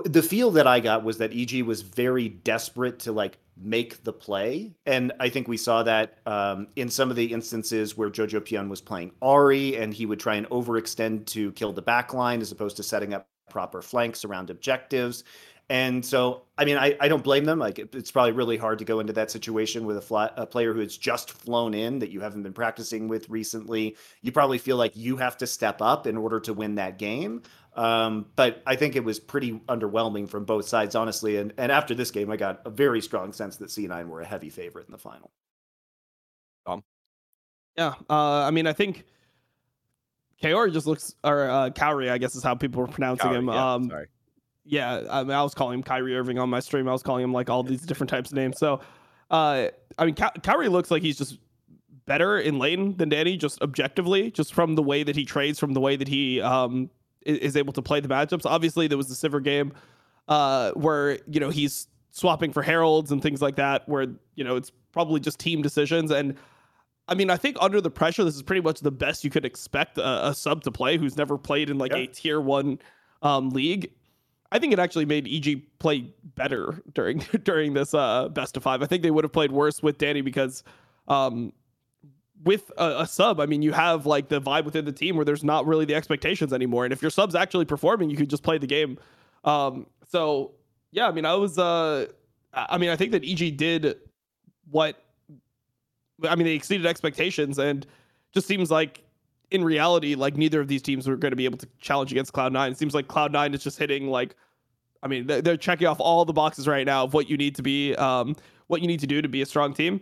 [0.05, 4.13] the feel that I got was that EG was very desperate to like make the
[4.13, 8.69] play, and I think we saw that um, in some of the instances where Jojopyun
[8.69, 12.77] was playing Ahri, and he would try and overextend to kill the backline as opposed
[12.77, 15.25] to setting up proper flanks around objectives.
[15.71, 17.59] And so, I mean, I, I don't blame them.
[17.59, 20.47] Like, it, it's probably really hard to go into that situation with a, flat, a
[20.47, 23.97] player who has just flown in that you haven't been practicing with recently.
[24.23, 27.43] You probably feel like you have to step up in order to win that game.
[27.75, 31.37] Um, but I think it was pretty underwhelming from both sides, honestly.
[31.37, 34.27] And and after this game, I got a very strong sense that C9 were a
[34.27, 35.31] heavy favorite in the final.
[36.67, 36.83] Um,
[37.77, 39.05] yeah, uh, I mean, I think
[40.43, 43.47] Kaori just looks, or uh, Kaori, I guess is how people were pronouncing Kaori, him.
[43.47, 44.07] yeah, um, sorry.
[44.69, 46.89] Yeah, I, mean, I was calling him Kyrie Irving on my stream.
[46.89, 48.59] I was calling him like all these different types of names.
[48.59, 48.81] So,
[49.31, 51.39] uh, I mean, Ky- Kyrie looks like he's just
[52.07, 55.73] better in lane than Danny, just objectively, just from the way that he trades, from
[55.75, 56.91] the way that he um,
[57.27, 58.47] is, is able to play the matchups.
[58.47, 59.73] Obviously, there was the Sivir game
[60.29, 64.57] uh, where you know he's swapping for heralds and things like that, where you know
[64.57, 66.11] it's probably just team decisions.
[66.11, 66.37] And
[67.09, 69.45] I mean, I think under the pressure, this is pretty much the best you could
[69.45, 71.99] expect a, a sub to play who's never played in like Yeah.
[71.99, 72.79] a tier one
[73.23, 73.91] um, league.
[74.51, 78.83] I think it actually made EG play better during during this uh, best of five.
[78.83, 80.63] I think they would have played worse with Danny because
[81.07, 81.53] um,
[82.45, 85.25] with a, a sub, I mean, you have like the vibe within the team where
[85.25, 86.85] there's not really the expectations anymore.
[86.85, 88.99] And if your sub's actually performing, you could just play the game.
[89.45, 90.53] Um, so
[90.93, 92.07] yeah, I mean, I was, uh,
[92.55, 93.97] I I mean, I think that EG did
[94.71, 95.03] what,
[96.25, 97.87] I mean, they exceeded expectations and
[98.33, 99.03] just seems like
[99.51, 102.33] in reality, like neither of these teams were going to be able to challenge against
[102.33, 102.71] Cloud9.
[102.73, 104.35] It seems like Cloud9 is just hitting like,
[105.03, 107.55] I mean, they're, they're checking off all the boxes right now of what you need
[107.57, 110.01] to be, um, what you need to do to be a strong team.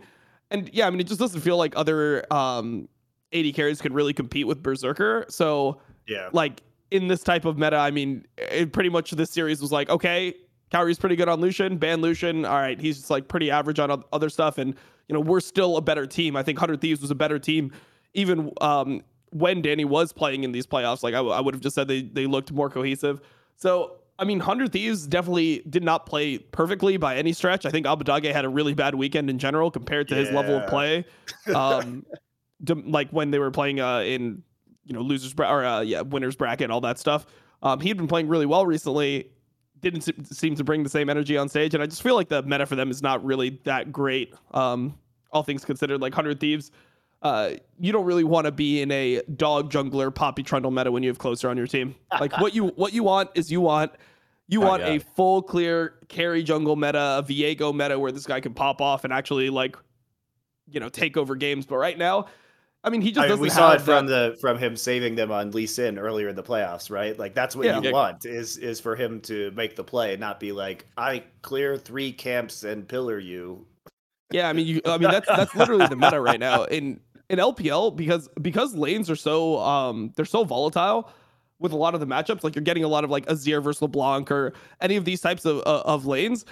[0.51, 2.89] And yeah, I mean, it just doesn't feel like other um,
[3.33, 5.25] AD carries could really compete with Berserker.
[5.29, 6.29] So Yeah.
[6.33, 9.89] like in this type of meta, I mean, it pretty much this series was like,
[9.89, 10.33] okay,
[10.71, 12.43] Kyrie's pretty good on Lucian, ban Lucian.
[12.43, 14.75] All right, he's just like pretty average on other stuff, and
[15.07, 16.35] you know we're still a better team.
[16.35, 17.71] I think Hundred Thieves was a better team,
[18.13, 21.03] even um, when Danny was playing in these playoffs.
[21.03, 23.21] Like I, w- I would have just said they they looked more cohesive.
[23.55, 27.65] So I mean, Hundred Thieves definitely did not play perfectly by any stretch.
[27.65, 30.67] I think Abbedagge had a really bad weekend in general compared to his level of
[30.67, 31.05] play.
[31.53, 32.05] Um,
[32.65, 34.41] to, like when they were playing uh, in
[34.85, 37.25] you know losers bra- or uh, yeah winners bracket all that stuff.
[37.61, 39.29] Um, he had been playing really well recently.
[39.79, 42.29] Didn't se- seem to bring the same energy on stage, and I just feel like
[42.29, 44.33] the meta for them is not really that great.
[44.51, 44.97] Um,
[45.31, 46.71] all things considered, like Hundred Thieves,
[47.21, 51.03] uh, you don't really want to be in a dog jungler Poppy Trundle meta when
[51.03, 51.95] you have closer on your team.
[52.19, 53.91] Like what you what you want is you want
[54.47, 54.89] you Oh, want yeah.
[54.93, 59.03] a full clear carry jungle meta, a Viego meta where this guy can pop off
[59.03, 59.75] and actually like
[60.69, 61.65] you know take over games.
[61.65, 62.27] But right now,
[62.83, 65.15] I mean, he just I mean, we saw it from that- the from him saving
[65.15, 67.17] them on Lee Sin earlier in the playoffs, right?
[67.17, 67.77] Like that's what Yeah.
[67.79, 67.91] you Yeah.
[67.91, 71.77] want is is for him to make the play, and not be like, I clear
[71.77, 73.65] three camps and pillar you.
[74.29, 77.39] Yeah, I mean, you, I mean that's that's literally the meta right now in in
[77.39, 81.09] LPL because because lanes are so um they're so volatile
[81.59, 82.43] with a lot of the matchups.
[82.43, 85.45] Like you're getting a lot of like Azir versus LeBlanc or any of these types
[85.45, 86.45] of uh, of lanes.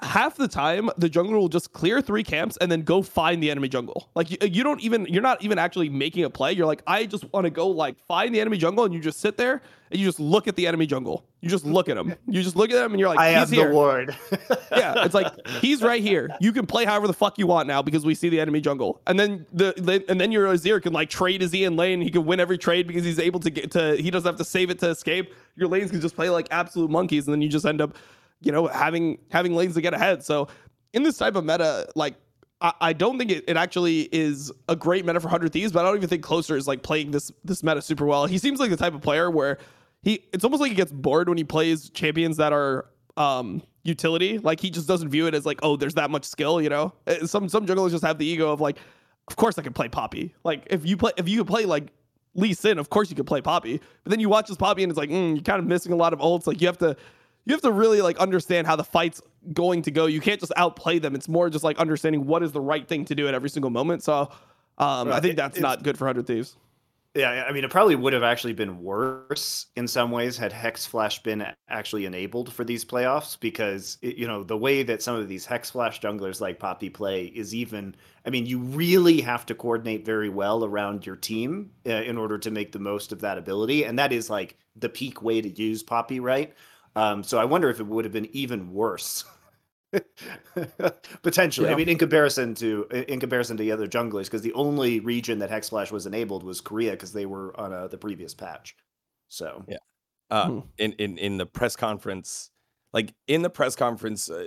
[0.00, 3.50] Half the time, the jungler will just clear three camps and then go find the
[3.50, 4.10] enemy jungle.
[4.14, 6.52] Like you, you don't even you're not even actually making a play.
[6.52, 9.18] You're like, I just want to go like find the enemy jungle, and you just
[9.18, 11.24] sit there and you just look at the enemy jungle.
[11.40, 12.14] You just look at him.
[12.26, 14.16] You just look at him, and you're like, I he's have here the ward.
[14.70, 16.28] yeah, it's like he's right here.
[16.40, 19.00] You can play however the fuck you want now because we see the enemy jungle,
[19.06, 22.00] and then the, the and then your Azir can like trade his in lane.
[22.00, 23.96] He can win every trade because he's able to get to.
[23.96, 25.34] He doesn't have to save it to escape.
[25.56, 27.96] Your lanes can just play like absolute monkeys, and then you just end up,
[28.40, 30.24] you know, having having lanes to get ahead.
[30.24, 30.48] So
[30.92, 32.14] in this type of meta, like.
[32.60, 35.84] I I don't think it, it actually is a great meta for Hundred Thieves, but
[35.84, 38.26] I don't even think Closer is like playing this this meta super well.
[38.26, 39.58] He seems like the type of player where
[40.02, 44.38] he it's almost like he gets bored when he plays champions that are um utility.
[44.38, 46.92] Like he just doesn't view it as like, oh, there's that much skill, you know?
[47.06, 48.78] Uh, Some some junglers just have the ego of like,
[49.28, 50.34] of course I can play Poppy.
[50.42, 51.92] Like if you play if you could play like
[52.34, 53.80] Lee Sin, of course you could play Poppy.
[54.02, 55.96] But then you watch this Poppy and it's like, mm, you're kind of missing a
[55.96, 56.48] lot of ults.
[56.48, 56.96] Like you have to
[57.48, 59.22] you have to really like understand how the fight's
[59.54, 60.06] going to go.
[60.06, 61.14] You can't just outplay them.
[61.14, 63.70] It's more just like understanding what is the right thing to do at every single
[63.70, 64.04] moment.
[64.04, 64.30] So
[64.76, 66.56] um, I think that's it's- not good for Hundred Thieves.
[67.14, 70.84] Yeah, I mean, it probably would have actually been worse in some ways had Hex
[70.86, 75.16] Flash been actually enabled for these playoffs because, it, you know, the way that some
[75.16, 79.46] of these Hex Flash junglers like Poppy play is even, I mean, you really have
[79.46, 83.20] to coordinate very well around your team uh, in order to make the most of
[83.22, 83.84] that ability.
[83.84, 86.52] And that is like the peak way to use Poppy, right?
[86.98, 89.24] Um, so I wonder if it would have been even worse.
[91.22, 94.98] Potentially, I mean, in comparison to in comparison to the other junglers, because the only
[94.98, 98.74] region that Hexflash was enabled was Korea, because they were on uh, the previous patch.
[99.28, 99.76] So Yeah.
[100.30, 100.60] uh, Hmm.
[100.76, 102.50] in in in the press conference
[102.92, 104.46] like in the press conference uh,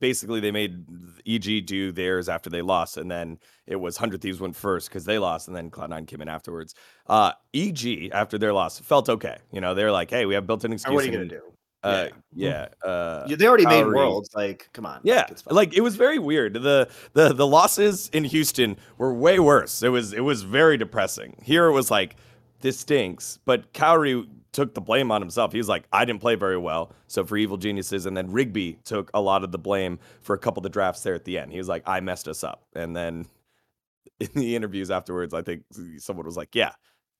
[0.00, 0.84] basically they made
[1.26, 5.04] eg do theirs after they lost and then it was 100 thieves went first because
[5.04, 6.74] they lost and then cloud9 came in afterwards
[7.08, 10.72] uh eg after their loss felt okay you know they're like hey we have built-in
[10.72, 11.53] excuse what are you gonna and, do?
[11.84, 14.30] Uh, yeah uh, Yeah, they already made worlds.
[14.34, 15.00] Like, come on.
[15.02, 15.54] yeah, it's fine.
[15.54, 16.54] like it was very weird.
[16.54, 19.82] The the the losses in Houston were way worse.
[19.82, 21.36] It was it was very depressing.
[21.42, 22.16] Here it was like
[22.60, 25.52] this stinks, but Cowrie took the blame on himself.
[25.52, 28.78] He was like, I didn't play very well, so for evil geniuses, and then Rigby
[28.84, 31.36] took a lot of the blame for a couple of the drafts there at the
[31.36, 31.52] end.
[31.52, 33.26] He was like, I messed us up, and then
[34.20, 35.64] in the interviews afterwards, I think
[35.98, 36.72] someone was like, yeah.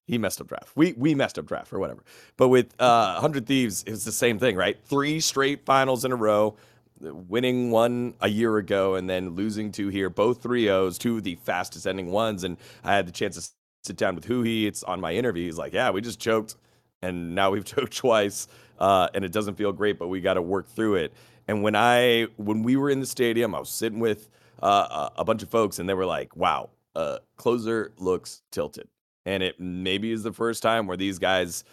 [0.06, 0.70] He messed up draft.
[0.74, 2.04] We we messed up draft or whatever.
[2.36, 4.76] But with uh, Hundred Thieves, it was the same thing, right?
[4.84, 6.56] Three straight finals in a row
[7.00, 11.24] winning one a year ago and then losing two here, both 3 O's, two of
[11.24, 12.44] the fastest ending ones.
[12.44, 13.48] And I had the chance to
[13.82, 14.66] sit down with Huhi.
[14.66, 15.44] It's on my interview.
[15.46, 16.56] He's like, Yeah, we just choked
[17.02, 18.48] and now we've choked twice.
[18.78, 21.12] Uh, and it doesn't feel great, but we got to work through it.
[21.46, 24.28] And when I, when we were in the stadium, I was sitting with
[24.62, 28.88] uh, a bunch of folks and they were like, Wow, uh, closer looks tilted.
[29.26, 31.64] And it maybe is the first time where these guys,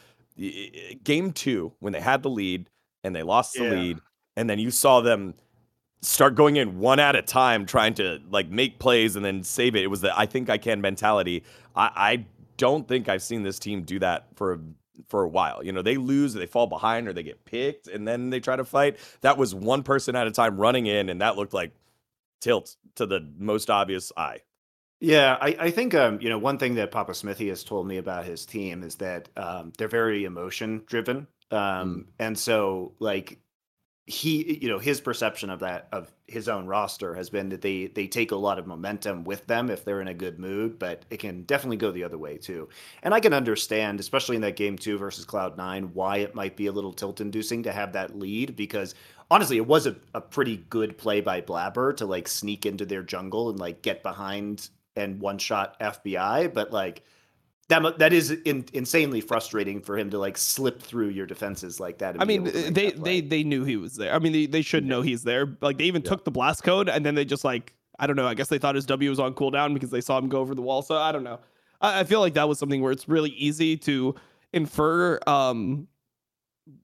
[1.04, 2.70] game two, when they had the lead
[3.04, 3.72] and they lost the Yeah.
[3.72, 4.00] lead,
[4.38, 5.34] and then you saw them
[6.02, 9.76] start going in one at a time, trying to like make plays and then save
[9.76, 9.84] it.
[9.84, 11.44] It was the I think I can mentality.
[11.76, 12.26] I, I
[12.58, 14.60] don't think I've seen this team do that for
[15.08, 15.64] for a while.
[15.64, 18.40] You know, they lose, or they fall behind, or they get picked, and then they
[18.40, 18.98] try to fight.
[19.22, 21.72] That was one person at a time running in, and that looked like
[22.40, 24.40] tilt to the most obvious eye.
[25.04, 27.98] Yeah, I, I think um, you know one thing that Papa Smithy has told me
[27.98, 33.40] about his team is that um, they're very emotion driven, um, and so like
[34.08, 37.88] he you know his perception of that of his own roster has been that they
[37.88, 41.06] they take a lot of momentum with them if they're in a good mood, but
[41.10, 42.70] it can definitely go the other way too.
[43.04, 46.58] And I can understand, especially in that game two versus Cloud Nine, why it might
[46.58, 48.96] be a little tilt inducing to have that lead because
[49.32, 53.04] honestly, it was a, a pretty good play by Blabber to like sneak into their
[53.04, 57.04] jungle and like get behind and one shot FBI, but like
[57.72, 61.98] that that is in, insanely frustrating for him to like slip through your defenses like
[62.00, 62.22] that.
[62.22, 64.14] I mean, able to make they they they knew he was there.
[64.14, 65.58] I mean, they, they should know he's there.
[65.62, 68.28] Like they even took the blast cone and then they just like I don't know.
[68.28, 70.54] I guess they thought his W was on cooldown because they saw him go over
[70.54, 70.82] the wall.
[70.82, 71.40] So I don't know.
[71.80, 74.16] I, I feel like that was something where it's really easy to
[74.54, 75.88] infer um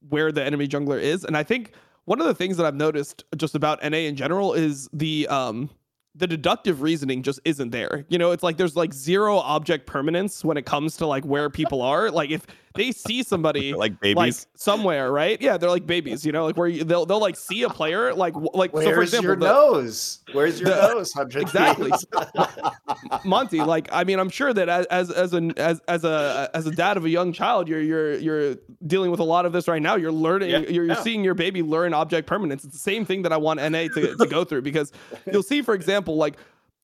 [0.07, 1.23] where the enemy jungler is.
[1.25, 1.73] And I think
[2.05, 5.69] one of the things that I've noticed just about NA in general is the um
[6.17, 8.05] the deductive reasoning just isn't there.
[8.09, 11.49] You know, it's like there's like zero object permanence when it comes to like where
[11.49, 12.09] people are.
[12.09, 14.15] Like if they see somebody Like babies.
[14.15, 15.41] like somewhere, right?
[15.41, 18.13] Yeah, they're like babies, you know, like where you, they'll they'll like see a player,
[18.13, 20.19] like like Where's so for example, your the- nose?
[20.33, 21.13] Where's your the- nose?
[21.13, 21.91] Hundred Exactly.
[23.25, 26.65] Monty, like I mean, I'm sure that as as as an as as a as
[26.67, 29.67] a dad of a young child, you're you're you're dealing with a lot of this
[29.67, 29.95] right now.
[29.95, 31.01] You're learning, Yeah, you're, you're yeah.
[31.03, 32.63] seeing your baby learn object permanence.
[32.63, 34.91] It's the same thing that I want NA to, to go through because
[35.31, 36.37] you'll see, for example, like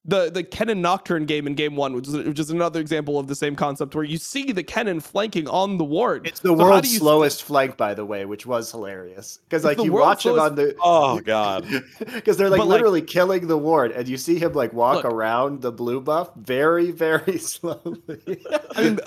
[0.05, 3.27] the the Kennen Nocturne game in game one, which is which is another example of
[3.27, 6.27] the same concept where you see the Kennen flanking on the ward.
[6.27, 9.93] It's the So world's slowest flank, by the way, which was hilarious because like you
[9.93, 11.65] watch him on the oh god.
[12.13, 15.03] because they're like But, like- literally killing the ward, and you see him like walk
[15.03, 15.05] Look.
[15.05, 18.43] around the blue buff very, very slowly.
[18.75, 18.99] I mean,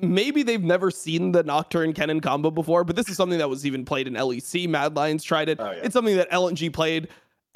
[0.00, 3.66] maybe they've never seen the Nocturne Kennen combo before, but this is something that was
[3.66, 4.68] even played in LEC.
[4.68, 5.58] Mad Lions tried it.
[5.60, 5.80] Oh, yeah.
[5.82, 7.08] It's something that LNG played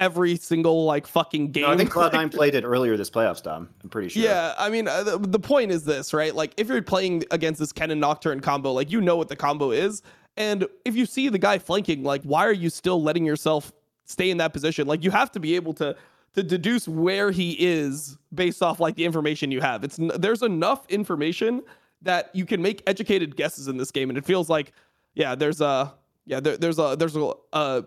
[0.03, 1.63] every single like fucking game.
[1.63, 3.69] No, I think Cloud Nine played it earlier this playoffs, Dom.
[3.83, 4.23] I'm pretty sure.
[4.23, 6.35] Yeah, I mean, uh, the, the point is this, right?
[6.35, 9.71] Like, if you're playing against this Kennen Nocturne combo, like, you know what the combo
[9.71, 10.03] is.
[10.37, 13.71] And if you see the guy flanking, like, why are you still letting yourself
[14.07, 14.87] stay in that position?
[14.89, 15.97] Like, you have to be able to
[16.35, 19.85] to deduce where he is based off like the information you have.
[19.85, 21.63] It's there's enough information
[22.01, 24.73] that you can make educated guesses in this game, and it feels like,
[25.15, 25.95] yeah, there's a
[26.25, 27.85] yeah, there, there's a there's a, a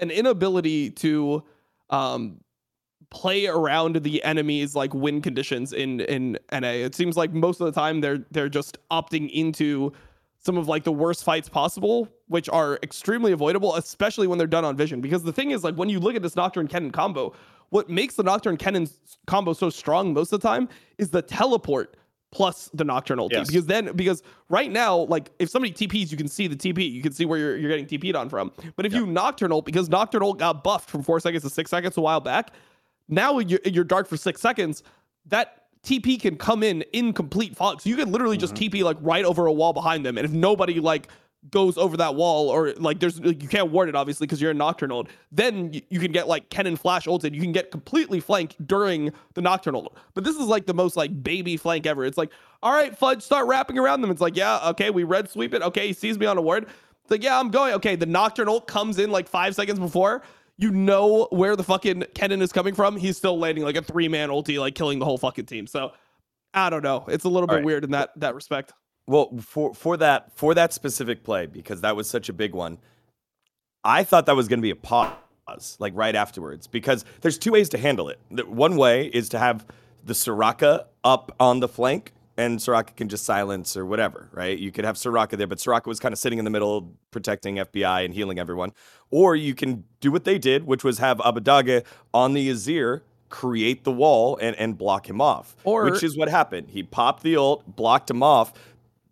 [0.00, 1.42] an inability to
[1.90, 2.40] um
[3.10, 6.68] play around the enemy's like win conditions in in NA.
[6.68, 9.92] It seems like most of the time they're they're just opting into
[10.38, 14.64] some of like the worst fights possible, which are extremely avoidable, especially when they're done
[14.64, 15.00] on vision.
[15.00, 17.34] Because the thing is, like when you look at this Nocturne Kennen combo,
[17.68, 18.90] what makes the Nocturne Kennen
[19.26, 21.96] combo so strong most of the time is the teleport
[22.32, 23.28] plus the nocturnal.
[23.30, 23.48] Yes.
[23.48, 27.02] Because then, because right now, like if somebody TPs, you can see the TP, you
[27.02, 28.52] can see where you're, you're getting TP'd on from.
[28.76, 32.00] But if you nocturnal, because nocturnal got buffed from four seconds to six seconds a
[32.00, 32.52] while back,
[33.08, 34.82] now you're, you're dark for six seconds.
[35.26, 37.80] That TP can come in in complete fog.
[37.80, 38.76] So you can literally just mm-hmm.
[38.76, 40.16] TP like right over a wall behind them.
[40.16, 41.08] And if nobody like
[41.48, 44.50] goes over that wall or like there's like, you can't ward it obviously because you're
[44.50, 47.34] a nocturne ult, then you, you can get like Kennen flash ulted.
[47.34, 49.96] You can get completely flanked during the nocturne ult.
[50.14, 52.04] But this is like the most like baby flank ever.
[52.04, 52.30] It's like,
[52.62, 54.10] all right, Fudge, start wrapping around them.
[54.10, 55.62] It's like, yeah, okay, we red sweep it.
[55.62, 56.64] Okay, he sees me on a ward.
[56.64, 57.72] It's like, yeah, I'm going.
[57.74, 60.22] Okay, the nocturne ult comes in like five seconds before.
[60.58, 62.96] You know where the fucking Kennen is coming from.
[62.96, 65.66] He's still landing like a three man ulti, like killing the whole fucking team.
[65.66, 65.92] So
[66.52, 67.06] I don't know.
[67.08, 67.64] It's a little bit right.
[67.64, 68.74] weird in that that respect.
[69.06, 72.78] Well, for for that for that specific play because that was such a big one,
[73.84, 77.52] I thought that was going to be a pause, like right afterwards, because there's two
[77.52, 78.18] ways to handle it.
[78.48, 79.66] One way is to have
[80.04, 84.56] the Soraka up on the flank, and Soraka can just silence or whatever, right?
[84.58, 87.56] You could have Soraka there, but Soraka was kind of sitting in the middle, protecting
[87.56, 88.72] FBI and healing everyone.
[89.10, 91.84] Or you can do what they did, which was have Abbedagge
[92.14, 93.00] on the Azir.
[93.28, 96.70] Create the wall and, and block him off, Or- which is what happened.
[96.70, 98.52] He popped the ult, blocked him off,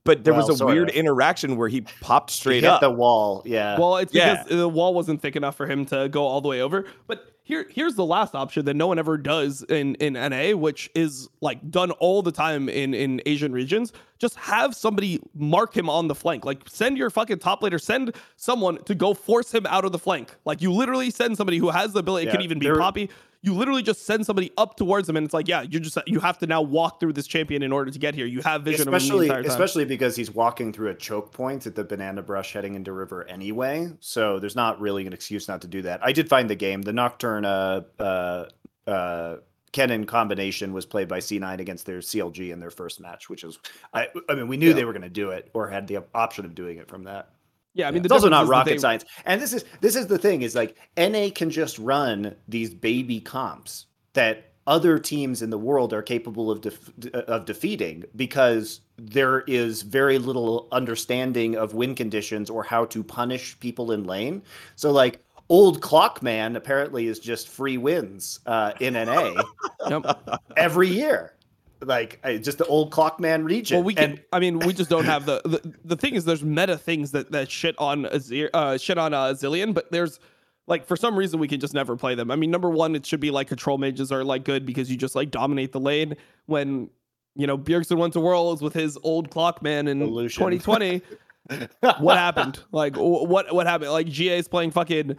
[0.09, 0.95] but there was a weird of.
[0.97, 2.81] interaction where he popped He straight hit up.
[2.81, 3.43] the wall.
[3.47, 3.79] Yeah.
[3.79, 4.43] Well, it's Yeah.
[4.43, 6.85] because the wall wasn't thick enough for him to go all the way over.
[7.07, 10.91] But here, here's the last option that no one ever does in in NA, which
[10.95, 13.93] is like done all the time in in Asian regions.
[14.19, 16.45] Just have somebody mark him on the flank.
[16.45, 19.99] Like send your fucking top laner, send someone to go force him out of the
[19.99, 20.35] flank.
[20.45, 22.29] Like you literally send somebody who has the ability.
[22.29, 23.09] It could even be Poppy.
[23.41, 26.19] You literally just send somebody up towards him, and it's like, yeah, you just you
[26.21, 28.27] have to now walk through this champion in order to get here.
[28.27, 31.85] You have vision of especially especially because he's walking through a choke point at the
[31.85, 33.93] banana brush heading into river anyway.
[34.01, 36.01] So there's not really an excuse not to do that.
[36.03, 36.83] I did find the game.
[36.83, 38.47] The nocturne uh uh
[38.87, 39.37] uh
[39.73, 43.59] Kennen combination was played by C9 against their CLG in their first match, which is,
[43.93, 46.45] I, I mean, we knew they were going to do it or had the option
[46.45, 47.31] of doing it from that.
[47.75, 49.05] Yeah, I mean, the it's also not rocket they- science.
[49.25, 53.21] And this is this is the thing is like NA can just run these baby
[53.21, 59.41] comps that other teams in the world are capable of def- of defeating because there
[59.47, 64.43] is very little understanding of win conditions or how to punish people in lane.
[64.77, 69.43] So like old Clockman apparently is just free wins uh, in NA
[70.57, 71.35] every year.
[71.81, 73.79] Like uh, just the old Clockman region.
[73.79, 74.11] Well, we can.
[74.13, 75.75] and I mean, we just don't have the, the.
[75.85, 79.27] The thing is, there's meta things that that shit on Azir, uh, shit on uh,
[79.29, 80.19] Zilean, but there's
[80.67, 82.31] like for some reason we can just never play them.
[82.31, 84.97] I mean, number one, it should be like control mages are like good because you
[84.97, 86.15] just like dominate the lane.
[86.47, 86.91] When
[87.35, 90.39] you know Bjergsen went to Worlds with his old Clockman in Illusion.
[90.39, 91.03] 2020,
[92.01, 92.61] what happened?
[92.73, 93.93] Like what what happened?
[93.93, 95.17] Like GA is playing fucking.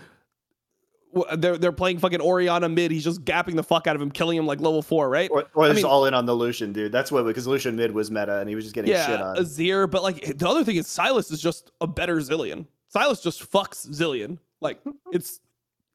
[1.37, 2.91] They're they're playing fucking Orianna mid.
[2.91, 5.29] He's just gapping the fuck out of him, killing him like level four, right?
[5.31, 6.91] or, or I just mean- all in on the Lucian dude.
[6.91, 9.37] That's what because Lucian mid was meta and he was just getting shit yeah, on.
[9.37, 9.89] Azir.
[9.89, 12.67] But like the other thing is Sylas is just a better Zilean.
[12.93, 14.37] Sylas just fucks Zilean.
[14.61, 14.79] Like
[15.11, 15.39] it's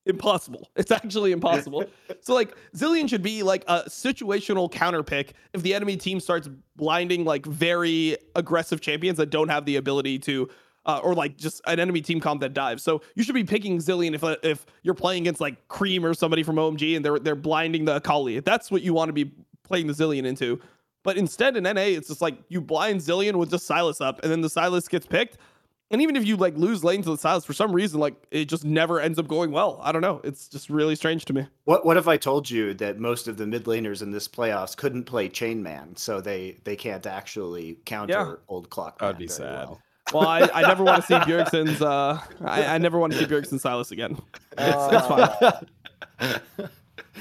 [0.07, 0.69] impossible.
[0.77, 1.85] It's actually impossible.
[2.21, 6.49] so like Zilean should be like a situational counter pick if the enemy team starts
[6.77, 10.49] blinding like very aggressive champions that don't have the ability to.
[10.87, 12.83] Uh, or like just an enemy team comp that dives.
[12.83, 16.13] So you should be picking Zilean if uh, if you're playing against like Creme or
[16.13, 18.41] somebody from OMG and they're they're blinding the Akali.
[18.41, 19.33] That's what you want to be
[19.63, 20.61] playing the Zilean into.
[21.03, 24.31] But instead in NA, it's just like you blind Zilean with just Sylas up, and
[24.31, 25.39] then the Sylas gets picked.
[25.91, 28.47] And even if you like lose lane to the Sylas for some reason, like it
[28.47, 29.79] just never ends up going well.
[29.83, 30.21] I don't know.
[30.25, 31.47] It's just really strange to me.
[31.65, 34.77] What what if I told you that most of the mid laners in this playoffs
[34.77, 38.35] couldn't play Chainman, so they they can't actually counter Yeah.
[38.49, 38.99] old clock?
[38.99, 39.69] That'd be sad.
[39.69, 39.81] Well,
[40.13, 41.81] I, I never want to see Bjergsen's.
[41.81, 44.21] Uh, I, I never want to see Bjergsen Sylas again.
[44.59, 46.41] It's, it's fine.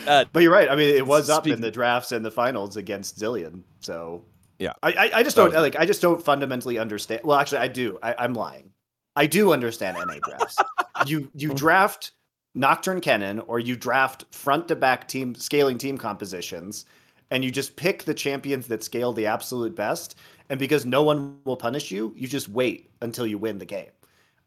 [0.07, 0.69] Uh, But you're right.
[0.69, 3.61] I mean, it was up in the drafts and the finals against Zilean.
[3.79, 4.23] So
[4.59, 4.73] Yeah.
[4.81, 5.75] I I, I just don't like.
[5.77, 7.21] I just don't fundamentally understand.
[7.23, 7.99] Well, actually, I do.
[8.01, 8.71] I, I'm lying.
[9.15, 10.57] I do understand NA drafts.
[11.05, 12.11] you you draft
[12.55, 16.85] Nocturne Kennen or you draft front to back team scaling team compositions,
[17.31, 20.15] and you just pick the champions that scale the absolute best.
[20.49, 23.89] And because no one will punish you, you just wait until you win the game.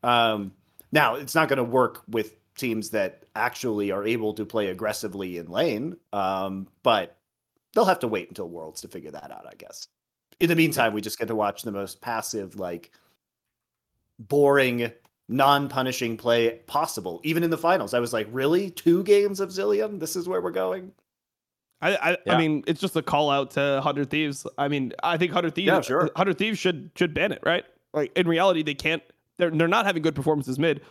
[0.03, 0.53] Um,
[0.93, 5.39] now, it's not going to work with teams that actually are able to play aggressively
[5.39, 7.17] in lane, um, but
[7.75, 9.89] they'll have to wait until Worlds to figure that out, I guess.
[10.41, 12.91] in the meantime, we just get to watch the most passive, like
[14.19, 14.91] boring,
[15.29, 17.21] non-punishing play possible.
[17.25, 19.99] Even in the finals, I was like, really, two games of Zilean?
[19.99, 20.93] This is where we're going.
[21.83, 22.35] I I, Yeah.
[22.35, 24.47] I mean, it's just a call out to Hundred Thieves.
[24.59, 26.11] I mean, I think Hundred Thieves, Yeah, sure.
[26.17, 27.65] Hundred Thieves should should ban it, right?
[27.93, 29.03] Like in reality, they can't.
[29.39, 30.83] They're they're not having good performances mid,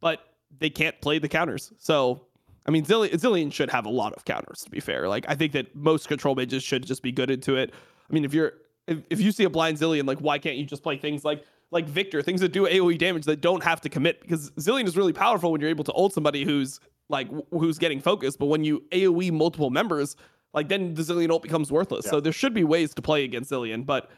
[0.00, 0.20] but
[0.58, 1.72] they can't play the counters.
[1.78, 2.26] So,
[2.66, 4.62] I mean, Zilean, Zilean should have a lot of counters.
[4.62, 7.56] To be fair, like I think that most control mages should just be good into
[7.56, 7.72] it.
[8.08, 8.52] I mean, if you're
[8.86, 11.44] if, if you see a blind Zilean, like why can't you just play things like
[11.70, 14.20] like Viktor, things that do AOE damage that don't have to commit?
[14.20, 16.80] Because Zilean is really powerful when you're able to ult somebody who's
[17.10, 18.38] like who's getting focused.
[18.38, 20.16] But when you AOE multiple members,
[20.54, 22.06] like then the Zilean ult becomes worthless.
[22.06, 24.10] So there should be ways to play against Zilean, but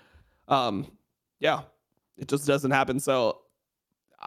[0.49, 0.87] um,
[1.41, 1.63] yeah,
[2.17, 3.01] it just doesn't happen.
[3.01, 3.41] So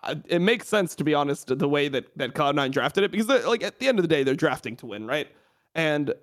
[0.03, 3.27] uh, it makes sense to be honest the way that that Cloud9 drafted it because
[3.45, 5.27] like at the end of the day they're drafting to win, right?
[5.73, 6.13] And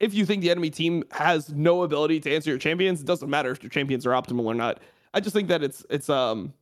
[0.00, 3.30] if you think the enemy team has no ability to answer your champions, it doesn't
[3.30, 4.80] matter if your champions are optimal or not.
[5.14, 6.52] I just think that it's it's um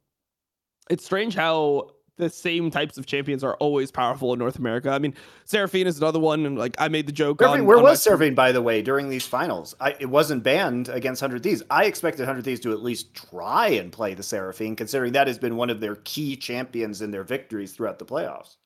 [0.90, 4.90] it's strange how the same types of champions are always powerful in North America.
[4.90, 7.40] I mean, Seraphine is another one, and like I made the joke.
[7.40, 9.74] Seraphine- on, where on was Seraphine, by the way, during these finals?
[9.80, 11.62] I, it wasn't banned against 100 Thieves.
[11.70, 15.38] I expected 100 Thieves to at least try and play the Seraphine, considering that has
[15.38, 18.56] been one of their key champions in their victories throughout the playoffs.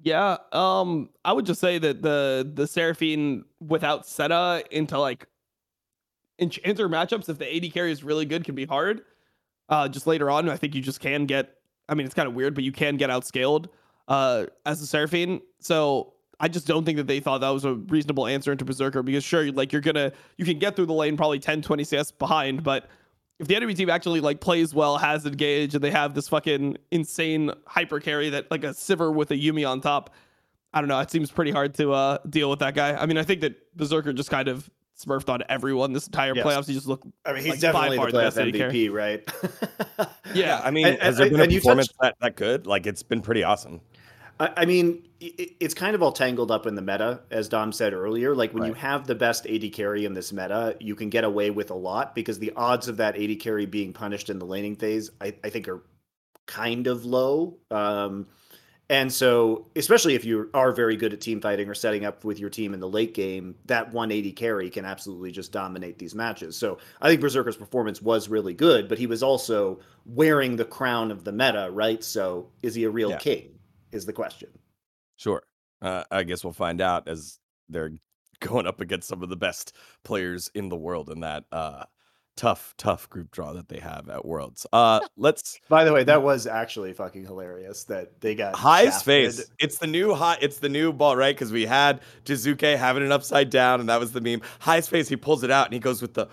[0.00, 5.26] Yeah, um, I would just say that the the Seraphine without Seta into like
[6.38, 9.02] enchanter matchups, if the AD carry is really good, can be hard.
[9.68, 11.54] Uh, just later on, I think you just can get.
[11.88, 13.66] I mean, it's kind of weird, but you can get outscaled
[14.08, 15.40] uh, as a Seraphine.
[15.60, 19.02] So I just don't think that they thought that was a reasonable answer into Berserker
[19.02, 22.10] because sure, like you're gonna you can get through the lane probably 10, 20 CS
[22.12, 22.88] behind, but
[23.38, 26.76] if the enemy team actually like plays well, has engaged, and they have this fucking
[26.90, 30.14] insane hyper carry that like a Sivir with a Yuumi on top,
[30.74, 30.98] I don't know.
[31.00, 32.94] It seems pretty hard to uh deal with that guy.
[32.94, 34.68] I mean, I think that Berserker just kind of
[34.98, 36.44] smurfed on everyone this entire Yes.
[36.46, 36.66] playoffs.
[36.66, 38.72] He just looked I mean, he's Like, by definitely far the the best AD carry.
[38.72, 40.08] MVP, right?
[40.34, 40.60] yeah.
[40.64, 42.66] I mean, And- has there been a and you performance touched- that, that good?
[42.66, 43.80] Like, it's been pretty awesome.
[44.40, 47.48] I I mean, i- i- it's kind of all tangled up in the meta, as
[47.48, 48.34] Dom said earlier.
[48.34, 51.50] Like when you have the best AD carry in this meta, you can get away
[51.50, 54.76] with a lot because the odds of that AD carry being punished in the laning
[54.76, 55.82] phase, I, I think, are
[56.46, 57.56] kind of low.
[57.70, 58.26] Um,
[58.90, 62.38] and so, especially if you are very good at team fighting or setting up with
[62.38, 66.56] your team in the late game, that 180 carry can absolutely just dominate these matches.
[66.56, 71.10] So I think Berserker's performance was really good, but he was also wearing the crown
[71.10, 72.02] of the meta, right?
[72.02, 73.18] So is he a real Yeah.
[73.18, 73.58] king?
[73.92, 74.50] Is the question.
[75.16, 75.42] Sure.
[75.82, 77.92] Uh, I guess we'll find out as they're
[78.40, 81.84] going up against some of the best players in the world in that uh,
[82.38, 84.66] tough, tough group draw that they have at Worlds.
[84.72, 89.04] Uh, let's By the way, that was actually fucking hilarious that they got High's shafted.
[89.04, 89.50] face.
[89.58, 90.38] It's the new high.
[90.40, 91.34] It's the new ball, right?
[91.34, 94.40] Because we had Jizuke having it upside down, and that was the meme.
[94.60, 95.08] High's face.
[95.08, 96.28] He pulls it out, and he goes with the.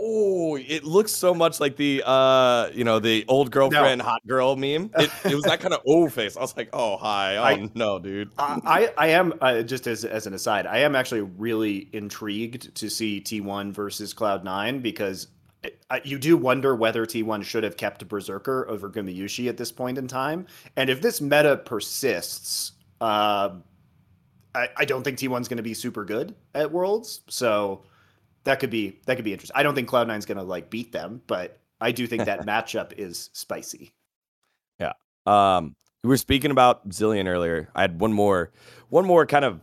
[0.00, 4.54] Oh, it looks so much like the uh, you know, the old girlfriend, hot girl
[4.54, 4.92] meme.
[4.96, 6.36] It, it was that kind of oh face.
[6.36, 8.30] I was like, oh hi, oh I- no, dude.
[8.38, 12.76] I, I I am uh, just as as an aside, I am actually really intrigued
[12.76, 15.30] to see T1 versus Cloud9 because I,
[16.04, 20.06] you do wonder whether T1 should have kept Berserker over Gumayushi at this point in
[20.06, 20.46] time,
[20.76, 23.50] and if this meta persists, uh,
[24.54, 27.82] I, I don't think T1's going to be super good at Worlds, so
[28.44, 29.56] that could be that could be interesting.
[29.56, 32.92] I don't think Cloud9's going to like beat them, but I do think that matchup
[32.96, 33.92] is spicy.
[34.78, 34.92] Yeah.
[35.26, 37.68] Um, we were speaking about Zilean earlier.
[37.74, 38.52] I had one more,
[38.88, 39.60] one more kind of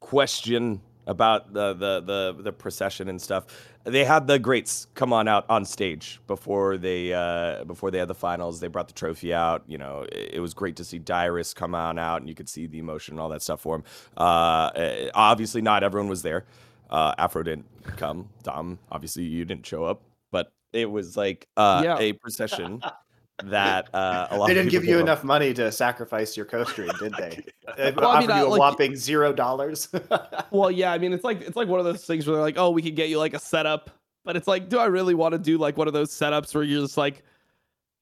[0.00, 3.46] question about the the the the procession and stuff.
[3.84, 8.08] They had the greats come on out on stage before they uh before they had
[8.08, 8.58] the finals.
[8.60, 9.62] They brought the trophy out.
[9.66, 12.48] You know, it, it was great to see Dyrus come on out, and you could
[12.48, 13.84] see the emotion and all that stuff for him.
[14.16, 16.44] Uh, eh, obviously, not everyone was there.
[16.88, 17.66] Uh, Afro didn't
[17.96, 18.28] come.
[18.42, 21.98] Dom, obviously, you didn't show up, but it was like uh, Yeah.
[21.98, 22.80] a procession
[23.42, 24.46] that uh, a lot.
[24.46, 27.42] They didn't give you came up- enough money to sacrifice your co-stream, did they?
[27.76, 29.88] They Well, I mean, uh, you a like- whopping zero dollars.
[30.50, 32.58] Well, yeah, I mean, it's like it's like one of those things where they're like,
[32.58, 33.90] oh, we could get you like a setup,
[34.24, 36.62] but it's like, do I really want to do like one of those setups where
[36.62, 37.24] you're just like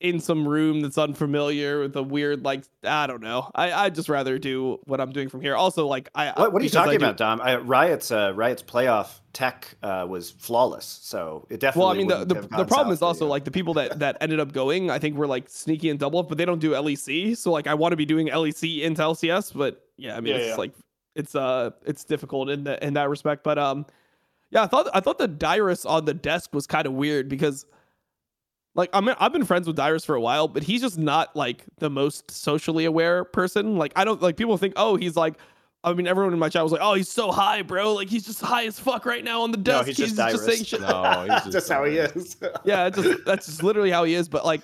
[0.02, 3.48] in some room that's unfamiliar with a weird like I don't know.
[3.54, 5.54] I I just rather do what I'm doing from here.
[5.54, 7.40] Also, like I what, what are you talking do- about, Dom?
[7.40, 11.80] I, Riot's uh, Riot's playoff tech uh, was flawless, so it definitely.
[11.80, 13.30] Well, I mean, the, the, the problem is also you.
[13.30, 16.28] like the people that that ended up going, I think were like sneaky and Doublelift,
[16.28, 17.36] but they don't do LEC.
[17.36, 20.40] So like I want to be doing LEC into LCS, but yeah, I mean Yeah,
[20.40, 20.56] it's yeah.
[20.56, 20.72] like
[21.14, 23.44] it's uh it's difficult in that in that respect.
[23.44, 23.86] But um
[24.50, 27.64] yeah, I thought I thought the Dyrus on the desk was kind of weird because
[28.74, 31.34] like I mean I've been friends with Dyrus for a while, but he's just not
[31.36, 33.76] like the most socially aware person.
[33.76, 35.36] Like I don't like people think, oh, he's like
[35.84, 37.94] I mean, everyone in my chat was like, "Oh, he's so high, bro!
[37.94, 39.80] Like he's just high as fuck right now on the desk.
[39.80, 40.44] No, he's just Dyrus.
[40.44, 42.36] saying shit." No, he's just That's how he is.
[42.64, 44.28] yeah, just that's just literally how he is.
[44.28, 44.60] But like,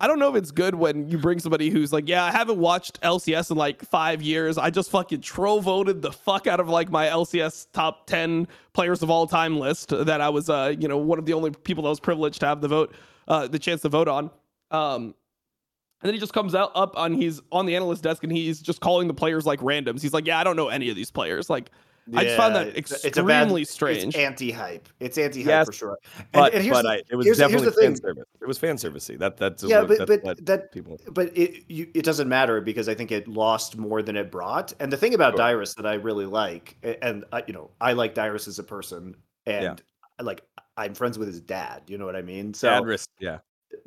[0.00, 2.58] I don't know if it's good when you bring somebody who's like, yeah, I haven't
[2.58, 4.56] watched LCS in like five years.
[4.56, 9.02] I just fucking troll voted the fuck out of like my LCS top ten players
[9.02, 11.84] of all time list that I was, uh, you know, one of the only people
[11.84, 12.94] that was privileged to have the vote,
[13.28, 14.30] uh, the chance to vote on.
[14.70, 15.14] Um,
[16.00, 18.60] and then he just comes out up on he's on the analyst desk and he's
[18.60, 20.02] just calling the players like randoms.
[20.02, 21.48] He's like, yeah, I don't know any of these players.
[21.48, 21.70] Like,
[22.16, 24.04] I just found that it's- extremely it's bad- strange.
[24.06, 24.88] It's anti-hype.
[24.98, 25.98] It's anti-hype Yes, for sure.
[26.32, 28.02] But, and here's but the- I, it was here's the- here's definitely fan thing.
[28.02, 28.24] service.
[28.40, 29.18] It was fan servicey.
[29.20, 30.98] That that's Yeah, what, but that's but what that people.
[31.12, 34.72] but it you, it doesn't matter because I think it lost more than it brought.
[34.80, 35.38] And the thing about Sure.
[35.46, 39.14] Dyrus that I really like, and I, you know, I like Dyrus as a person,
[39.46, 39.80] and
[40.18, 40.42] I like
[40.76, 41.82] I'm friends with his dad.
[41.86, 42.54] You know what I mean?
[42.54, 43.38] So Adris, yeah.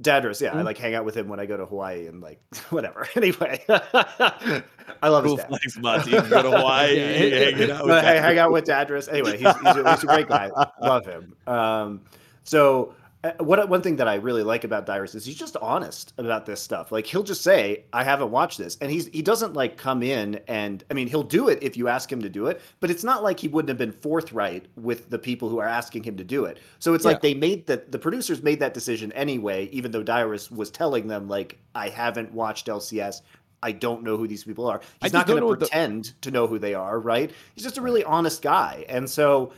[0.01, 0.65] Dadris, yeah, I Mhm.
[0.65, 3.07] like hang out with him when I go to Hawaii and like whatever.
[3.15, 5.47] Anyway, I love Cool his dad.
[5.49, 6.11] flex, Monty.
[6.11, 7.45] You go to Hawaii, Yeah.
[7.51, 9.11] hanging out with I hang out with Dadris.
[9.11, 10.49] Anyway, he's, he's, a, he's a great guy.
[10.81, 11.35] Love him.
[11.47, 12.01] Um,
[12.43, 12.93] so
[13.25, 16.45] Uh, what one thing that I really like about Dyrus is he's just honest about
[16.45, 16.91] this stuff.
[16.91, 20.39] Like he'll just say, "I haven't watched this," and he's he doesn't like come in
[20.47, 23.03] and I mean he'll do it if you ask him to do it, but it's
[23.03, 26.23] not like he wouldn't have been forthright with the people who are asking him to
[26.23, 26.59] do it.
[26.77, 30.51] So it's like they made that the producers made that decision anyway, even though Dyrus
[30.51, 33.21] was telling them like, "I haven't watched LCS."
[33.63, 34.79] I don't know who these people are.
[35.01, 37.31] He's not going to what the- pretend to know who they are, right?
[37.55, 38.85] He's just a really honest guy.
[38.87, 39.53] And so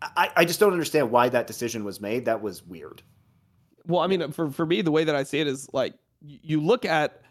[0.00, 2.26] I, I just don't understand why that decision was made.
[2.26, 3.02] That was weird.
[3.86, 6.60] Well, I mean, for for me, the way that I see it is like you
[6.60, 7.22] look at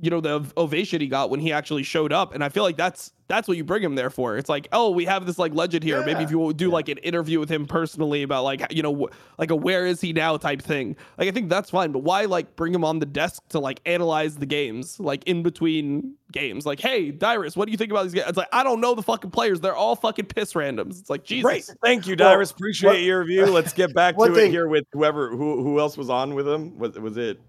[0.00, 2.76] you know the ovation he got when he actually showed up, and I feel like
[2.76, 4.36] that's that's what you bring him there for.
[4.36, 6.04] It's like, oh, we have this like legend here.
[6.04, 9.38] Maybe if you do like an interview with him personally about like you know wh-
[9.38, 10.96] like a where is he now type thing.
[11.18, 13.80] Like I think that's fine, but why like bring him on the desk to like
[13.86, 16.66] analyze the games like in between games?
[16.66, 18.24] Like, hey, Dyrus, what do you think about these guys?
[18.28, 19.60] It's like I don't know the fucking players.
[19.60, 20.98] They're all fucking piss randoms.
[21.00, 21.44] It's like Jesus.
[21.44, 21.70] Great.
[21.82, 22.50] Thank you, Well, Dyrus.
[22.50, 23.46] Appreciate what- your review.
[23.46, 26.46] Let's get back to one it here with whoever who who else was on with
[26.48, 26.76] him.
[26.78, 27.40] Was was it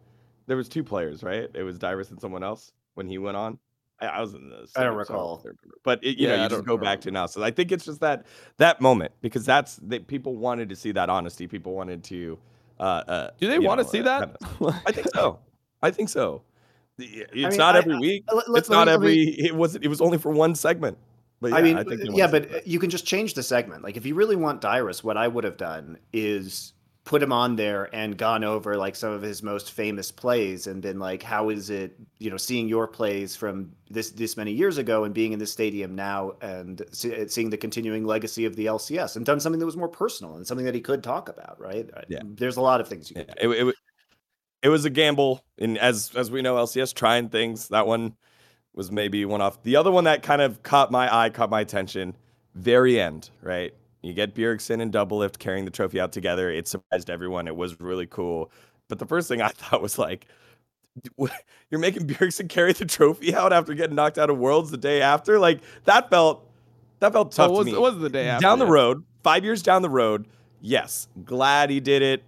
[0.47, 1.49] there was two players, right?
[1.53, 3.57] It was Dyrus and someone else when he went on.
[3.99, 5.37] I, I was in the I don't second, so recall.
[5.43, 5.59] remember.
[5.83, 7.25] But it, you Yeah, know, I you just go back to now.
[7.27, 8.25] So I think it's just that
[8.57, 11.47] that moment because that's that people wanted to see that honesty.
[11.47, 12.37] People wanted to
[12.79, 14.37] uh, uh Do they want to see uh, that?
[14.85, 15.39] I think so.
[15.81, 16.41] I think so.
[16.97, 18.23] It's mean, not I- every week.
[18.31, 19.45] Let- let- it's not me- let me- every.
[19.47, 19.75] It was.
[19.75, 20.97] It was only for one segment.
[21.41, 23.83] But yeah, I mean, I think yeah, but you can just change the segment.
[23.83, 26.72] Like if you really want Dyrus, what I would have done is
[27.05, 30.81] put him on there and gone over like some of his most famous plays and
[30.81, 34.77] been like, how is it, you know, seeing your plays from this this many years
[34.77, 38.67] ago and being in this stadium now and see, seeing the continuing legacy of the
[38.67, 41.59] LCS and done something that was more personal and something that he could talk about,
[41.59, 41.89] right?
[42.07, 42.19] Yeah.
[42.23, 43.75] There's a lot of things you Yeah, it, it,
[44.63, 47.67] it was a gamble, and as as we know, LCS trying things.
[47.67, 48.15] That one
[48.73, 49.61] was maybe one off.
[49.63, 52.15] The other one that kind of caught my eye, caught my attention,
[52.55, 53.73] very end, right?
[54.03, 56.51] You get Bjergsen and Doublelift carrying the trophy out together.
[56.51, 57.47] It surprised everyone.
[57.47, 58.51] It was really cool.
[58.89, 60.27] But the first thing I thought was like,
[61.71, 65.01] you're making Bjergsen carry the trophy out after getting knocked out of Worlds the day
[65.01, 65.39] after.
[65.39, 66.47] Like that felt
[66.99, 68.43] that felt tough Oh, it was, to me it was the day after.
[68.43, 68.71] down the yeah.
[68.71, 70.27] road, five years down the road,
[70.61, 72.23] yes, glad he did it.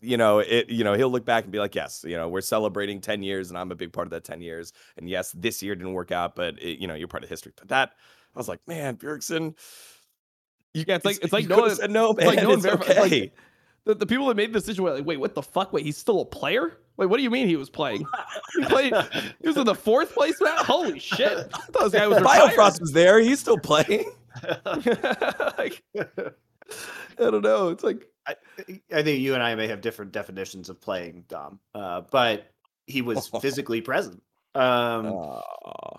[0.00, 0.68] You know, it.
[0.68, 3.48] You know, he'll look back and be like, yes, you know, we're celebrating ten years,
[3.48, 4.72] and I'm a big part of that ten years.
[4.98, 7.52] And yes, this year didn't work out, but it, you know, you're part of history.
[7.56, 7.92] But that,
[8.34, 9.54] I was like, man, Bjergsen.
[10.74, 12.66] You, Yeah, it's like- it's like no could've said no, it's like no one it's
[12.66, 13.32] verified- like- okay.
[13.86, 15.70] The, the people that made the decision were like, wait, what the fuck?
[15.72, 16.78] Wait, he's still a player?
[16.96, 18.06] Wait, what do you mean he was playing?
[18.56, 18.94] He played.
[19.42, 20.64] He was in the fourth place match.
[20.64, 21.32] Holy shit!
[21.54, 22.52] I thought this guy was retired.
[22.56, 23.20] Biofrost was there.
[23.20, 24.10] He's still playing.
[24.64, 26.32] like, I
[27.18, 27.68] don't know.
[27.68, 28.36] It's like I,
[28.92, 32.50] I think you and I may have different definitions of playing Dom, uh, but
[32.86, 34.22] he was physically present.
[34.54, 35.96] Um, Aw.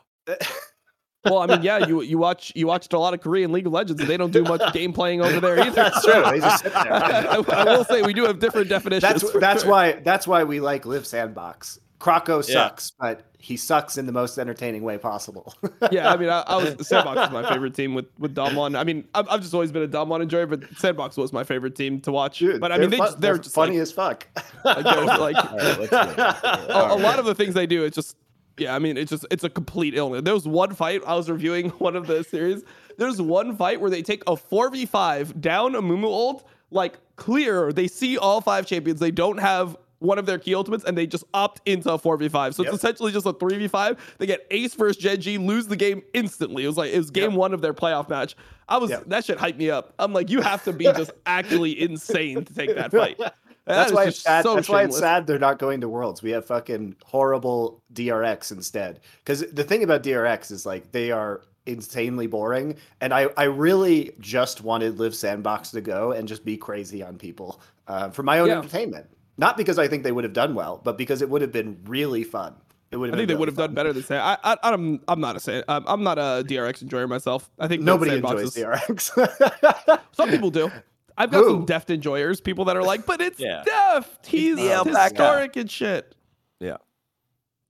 [1.25, 3.73] Well, I mean, yeah, you you watch you watched a lot of Korean League of
[3.73, 5.71] Legends, and they don't do much game playing over there either.
[5.71, 6.23] That's true.
[6.23, 6.93] They just sit there.
[6.93, 9.21] I, I will say we do have different definitions.
[9.21, 9.71] that's that's sure.
[9.71, 11.79] why that's why we like Live Sandbox.
[11.97, 12.53] Croco Yeah.
[12.67, 15.53] sucks, but he sucks in the most entertaining way possible.
[15.91, 18.77] Yeah, I mean, I, I was Sandbox is my favorite team with with Domlon.
[18.77, 21.75] I mean, I've, I've just always been a Domlon enjoyer, but Sandbox was my favorite
[21.75, 22.39] team to watch.
[22.39, 24.27] Dude, but I mean, they fun- just, they're just funny like, as fuck.
[24.65, 28.17] like, like All right, a, a lot of the things they do, it's just
[28.57, 28.75] yeah.
[28.75, 30.21] I mean, it's just it's a complete illness.
[30.23, 32.63] There was one fight I was reviewing one of the series.
[32.97, 36.99] There's one fight where they take a four v five down a Mumu ult, like
[37.15, 37.71] clear.
[37.73, 38.99] They see all five champions.
[38.99, 42.17] They don't have one of their key ultimates, and they just opt into a four
[42.17, 42.53] v five.
[42.53, 42.73] So Yep.
[42.73, 44.15] it's essentially just a three v five.
[44.17, 46.63] They get ace versus Gen.G, lose the game instantly.
[46.63, 47.39] It was like it was game Yep.
[47.39, 48.35] one of their playoff match.
[48.67, 49.03] I was Yep.
[49.07, 49.93] that shit hyped me up.
[49.99, 53.19] I'm like, you have to be just actually insane to take that fight.
[53.65, 54.43] That's why it's sad.
[54.43, 56.21] so That's why it's sad they're not going to Worlds.
[56.21, 58.99] We have fucking horrible DRX instead.
[59.23, 64.11] Because the thing about DRX is like they are insanely boring, and I I really
[64.19, 68.39] just wanted Live Sandbox to go and just be crazy on people uh, for my
[68.39, 68.59] own Yeah.
[68.59, 69.07] entertainment.
[69.37, 71.77] Not because I think they would have done well, but because it would have been
[71.85, 72.53] really fun.
[72.93, 74.17] I think they would have done better than say.
[74.17, 75.61] I, I, I'm, I'm not a say.
[75.67, 77.49] I'm, I'm not a DRX enjoyer myself.
[77.59, 79.99] I think Nobody enjoys is- DRX.
[80.13, 80.71] Some people do.
[81.17, 81.49] I've got Who?
[81.51, 83.63] some deft enjoyers, people that are like, but it's Yeah.
[83.63, 84.25] deft.
[84.25, 86.13] He's the historic and shit.
[86.59, 86.77] Yeah.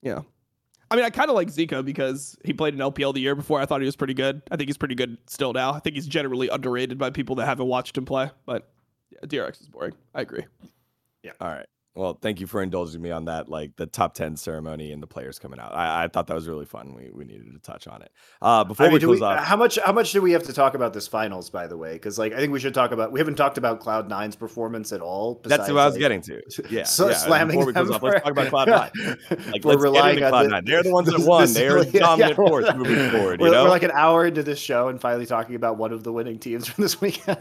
[0.01, 0.21] Yeah.
[0.91, 3.59] I mean, I kind of like Zico because he played an LPL the year before.
[3.59, 4.41] I thought he was pretty good.
[4.51, 5.73] I think he's pretty good still now.
[5.73, 8.29] I think he's generally underrated by people that haven't watched him play.
[8.45, 8.69] But
[9.09, 9.93] yeah, DRX is boring.
[10.13, 10.45] I agree.
[11.23, 11.31] Yeah.
[11.41, 11.65] All right.
[11.95, 15.07] Well, thank you for indulging me on that, like the top 10 ceremony and the
[15.07, 15.73] players coming out.
[15.73, 16.93] I, I thought that was really fun.
[16.93, 18.11] We, we needed to touch on it.
[18.41, 20.43] Uh, before I mean, we close we- off, how much how much do we have
[20.43, 21.49] to talk about this finals?
[21.49, 23.13] By the way, because like I think we should talk about.
[23.13, 25.39] We haven't talked about Cloud 9's performance at all.
[25.45, 26.41] that's what I was besides, getting to.
[26.69, 26.83] Yeah.
[26.83, 27.13] so yeah.
[27.15, 28.89] slamming Before we close them off, let's talk about Cloud 9.
[28.91, 30.65] for- Like, for let's relying on Cloud the- 9.
[30.65, 31.47] They're the ones that the- won.
[31.47, 33.63] the They're the dominant yeah, force moving forward, you We're, know?
[33.63, 36.39] we're like an hour into this show and finally talking about one of the winning
[36.39, 37.39] teams from this weekend.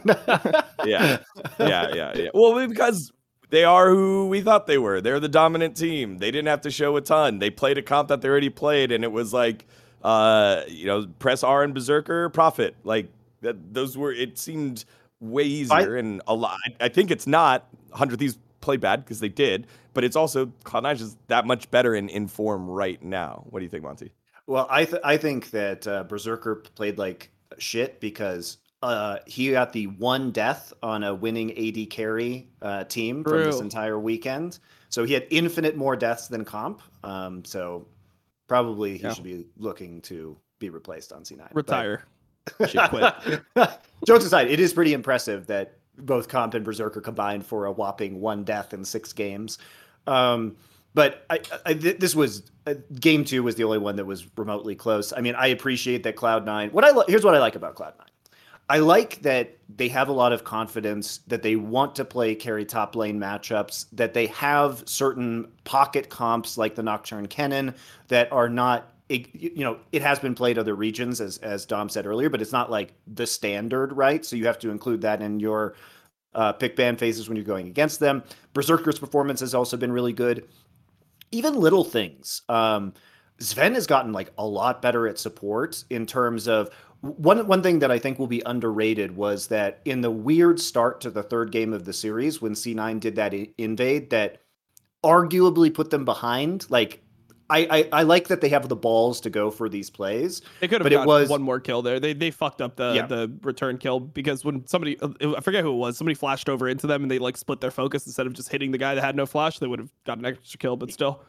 [0.84, 1.18] yeah,
[1.58, 2.28] yeah, yeah, yeah.
[2.32, 3.10] Well, because
[3.54, 5.00] they are who we thought they were.
[5.00, 6.18] They're the dominant team.
[6.18, 7.38] They didn't have to show a ton.
[7.38, 9.66] They played a comp that they already played, and it was like,
[10.02, 12.76] uh, you know, press R and Berserker profit.
[12.84, 13.10] Like
[13.42, 13.74] that.
[13.74, 14.12] Those were.
[14.12, 14.84] It seemed
[15.20, 16.58] way easier and a lot.
[16.80, 21.00] I think it's not hundred thieves play bad because they did, but it's also Cloud9
[21.00, 23.44] is that much better in in form right now.
[23.50, 24.12] What do you think, Monty?
[24.46, 29.72] Well, I th- I think that uh, Berserker played like shit because uh, he got
[29.72, 34.58] the one death on a winning AD carry uh, team from this entire weekend.
[34.90, 36.82] So he had infinite more deaths than comp.
[37.02, 37.86] Um, so
[38.46, 39.12] probably he Yeah.
[39.14, 41.48] should be looking to be replaced on C9.
[41.54, 42.04] Retire.
[42.58, 43.40] Quit.
[44.06, 48.20] Jokes aside, it is pretty impressive that both Comp and Berserker combined for a whopping
[48.20, 49.58] one death in six games.
[50.06, 50.56] Um,
[50.92, 54.26] but I, I, th- this was uh, game two was the only one that was
[54.36, 55.12] remotely close.
[55.16, 56.70] I mean, I appreciate that Cloud Nine.
[56.70, 58.08] What I li- here's what I like about Cloud Nine.
[58.68, 62.64] I like that they have a lot of confidence that they want to play carry
[62.64, 67.74] top lane matchups, that they have certain pocket comps like the Nocturne Kennen
[68.08, 72.06] that are not you know, it has been played other regions as as Dom said
[72.06, 74.24] earlier, but it's not like the standard, right?
[74.24, 75.74] So you have to include that in your
[76.34, 78.22] uh, pick ban phases when you're going against them.
[78.54, 80.48] Berserker's performance has also been really good.
[81.30, 82.42] Even little things.
[82.48, 82.94] Um,
[83.40, 86.70] Zven has gotten like a lot better at support in terms of
[87.04, 91.00] one one thing that I think will be underrated was that in the weird start
[91.02, 94.40] to the third game of the series when C9 did that invade that
[95.04, 96.66] arguably put them behind.
[96.70, 97.00] Like
[97.50, 100.40] I, I I like that they have the balls to go for these plays.
[100.60, 102.00] They could have But it was- one more kill there.
[102.00, 103.06] They they fucked up the Yeah.
[103.06, 106.68] the return kill because when somebody uh, I forget who it was, somebody flashed over
[106.68, 109.02] into them and they like split their focus instead of just hitting the guy that
[109.04, 110.76] had no flash, they would have got an extra kill.
[110.76, 111.20] But still,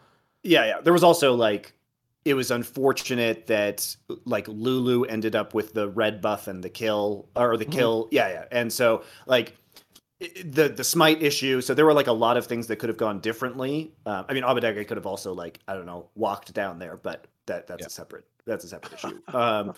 [0.44, 0.82] Yeah, yeah.
[0.82, 1.74] There was also like
[2.26, 3.96] it was unfortunate that
[4.26, 7.72] like Lulu ended up with the red buff and the kill or the Mhm.
[7.72, 8.08] kill.
[8.12, 8.46] Yeah, yeah.
[8.52, 9.56] And so like
[10.44, 11.62] the the smite issue.
[11.62, 13.94] So there were like a lot of things that could have gone differently.
[14.06, 17.28] Uh, I mean, Abbedagge could have also like I don't know walked down there, but
[17.46, 17.88] that that's Yeah.
[17.88, 19.20] a separate that's a separate issue.
[19.34, 19.74] Um,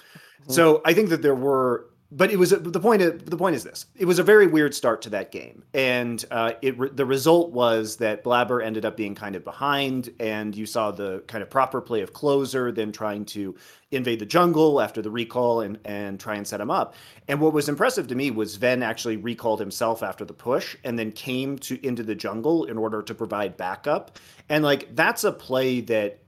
[0.47, 3.25] so I think that there were, but it was the point.
[3.25, 6.53] The point is this: it was a very weird start to that game, and uh,
[6.61, 10.91] it the result was that Blabber ended up being kind of behind, and you saw
[10.91, 13.55] the kind of proper play of closer, then trying to
[13.91, 16.95] invade the jungle after the recall and and try and set him up.
[17.27, 20.97] And what was impressive to me was Zven actually recalled himself after the push, and
[20.97, 24.17] then came to into the jungle in order to provide backup.
[24.47, 26.19] And like that's a play that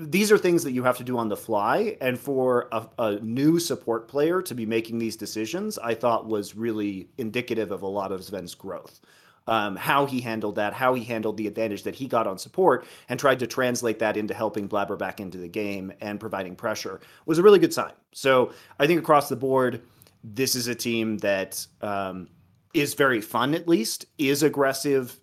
[0.00, 1.96] these are things that you have to do on the fly.
[2.00, 6.56] And for a, a new support player to be making these decisions i thought was
[6.56, 9.00] really indicative of a lot of Zven's growth.
[9.48, 12.84] Um, how he handled that how he handled the advantage that he got on support
[13.08, 17.00] and tried to translate that into helping blabber back into the game and providing pressure
[17.26, 17.92] was a really good sign.
[18.12, 19.82] So i think across the board
[20.24, 22.28] this is a team that um,
[22.74, 25.20] is very fun at least is aggressive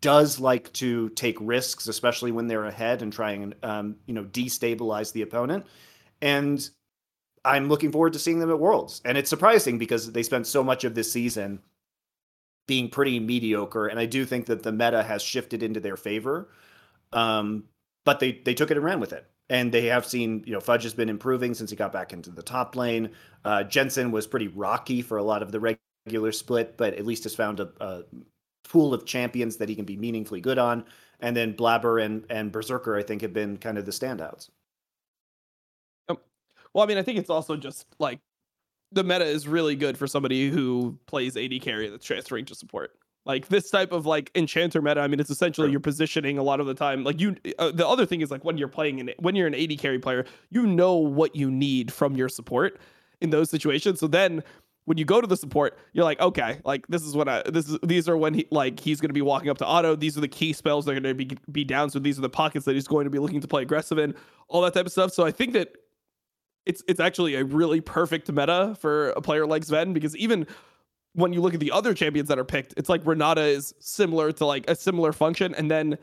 [0.00, 4.24] does like to take risks, especially when they're ahead and try and um, you know
[4.24, 5.66] destabilize the opponent.
[6.22, 6.68] And
[7.44, 9.02] I'm looking forward to seeing them at Worlds.
[9.04, 11.60] And it's surprising because they spent so much of this season
[12.66, 16.48] being pretty mediocre, and I do think that the meta has shifted into their favor.
[17.12, 17.64] Um,
[18.04, 19.26] but they they took it and ran with it.
[19.50, 22.30] And they have seen, you know, Fudge has been improving since he got back into
[22.30, 23.10] the top lane.
[23.44, 25.76] Uh, Jensen was pretty rocky for a lot of the
[26.06, 28.04] regular split, but at least has found a, a
[28.68, 30.84] pool of champions that he can be meaningfully good on.
[31.20, 34.50] And then Blabber and, and Berserker, I think, have been kind of the standouts.
[36.08, 38.20] well, I mean, I think it's also just like
[38.92, 42.92] the meta is really good for somebody who plays AD carry that's transferring to support.
[43.26, 46.60] Like this type of like enchanter meta, I mean, it's essentially you're positioning a lot
[46.60, 47.04] of the time.
[47.04, 49.54] Like you, uh, the other thing is like when you're playing in when you're an
[49.54, 52.78] AD carry player, you know what you need from your support
[53.22, 53.98] in those situations.
[53.98, 54.42] So then
[54.86, 57.68] when you go to the support, you're like, okay, like this is what I this
[57.68, 59.96] is these are when he like he's going to be walking up to auto.
[59.96, 61.90] These are the key spells that are going to be be down.
[61.90, 64.14] So these are the pockets that he's going to be looking to play aggressive in,
[64.48, 65.12] all that type of stuff.
[65.12, 65.72] So I think that
[66.66, 70.46] it's it's actually a really perfect meta for a player like Zven because even
[71.14, 74.32] when you look at the other champions that are picked, it's like Renata is similar
[74.32, 75.96] to like a similar function, and then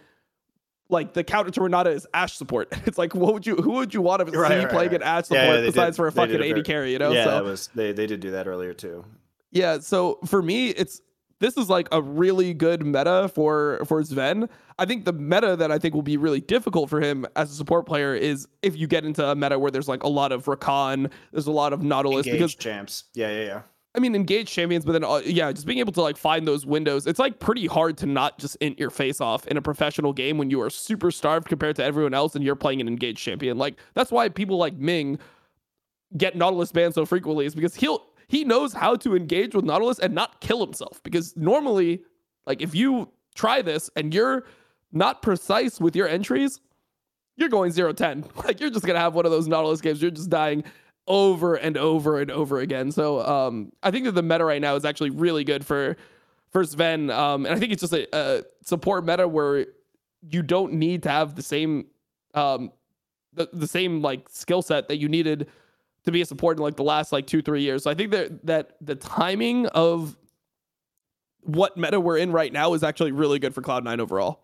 [0.92, 2.72] like the counter to Renata is Ashe support.
[2.86, 5.02] It's like what would you who would you want to Right, see right, playing right.
[5.02, 7.00] an Yeah, support yeah, they besides did- for a fucking a AD very- carry, you
[7.00, 7.12] know?
[7.12, 9.06] yeah, so was they they did do that earlier too.
[9.52, 11.02] yeah, so for me, it's
[11.40, 14.48] this is like a really good meta for for Zven.
[14.78, 17.56] I think the meta that I think will be really difficult for him as a
[17.56, 20.46] support player is if you get into a meta where there's like a lot of
[20.46, 23.04] Rakan, there's a lot of Nautilus Engaged because champs.
[23.16, 23.62] Yeah, yeah, yeah.
[23.94, 26.66] I mean engage champions, but then uh, yeah, just being able to like find those
[26.66, 27.08] windows.
[27.08, 30.38] It's like pretty hard to not just int your face off in a professional game
[30.38, 33.58] when you are super starved compared to everyone else and you're playing an engaged champion.
[33.58, 35.20] Like that's why people like Ming
[36.18, 40.00] get Nautilus banned so frequently is because he'll he knows how to engage with Nautilus
[40.00, 41.04] and not kill himself.
[41.04, 42.02] Because normally,
[42.46, 44.46] like if you try this and you're
[44.94, 46.62] not precise with your entries,
[47.36, 48.26] you're going 0-10.
[48.46, 50.02] Like you're just gonna have one of those Nautilus games.
[50.02, 50.64] You're just dying
[51.08, 52.92] over and over and over again.
[52.92, 55.98] So um I think that the meta right now is actually really good for
[56.52, 57.12] for Zven.
[57.12, 59.66] Um and I think it's just a, a support meta where
[60.30, 61.88] you don't need to have the same
[62.34, 62.72] um
[63.34, 65.48] the, the same like skill set that you needed
[66.04, 67.84] to be a support in like the last like two three years.
[67.84, 70.18] So I think that that the timing of
[71.42, 74.44] what meta we're in right now is actually really good for Cloud9 overall.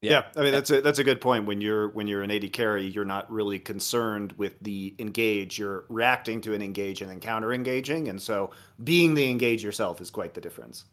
[0.00, 0.26] Yeah.
[0.36, 1.46] I mean that's a that's a good point.
[1.46, 5.58] When you're when you're an AD carry, you're not really concerned with the engage.
[5.58, 8.50] You're reacting to an engage and then counter engaging, and so
[8.84, 10.84] being the engage yourself is quite the difference.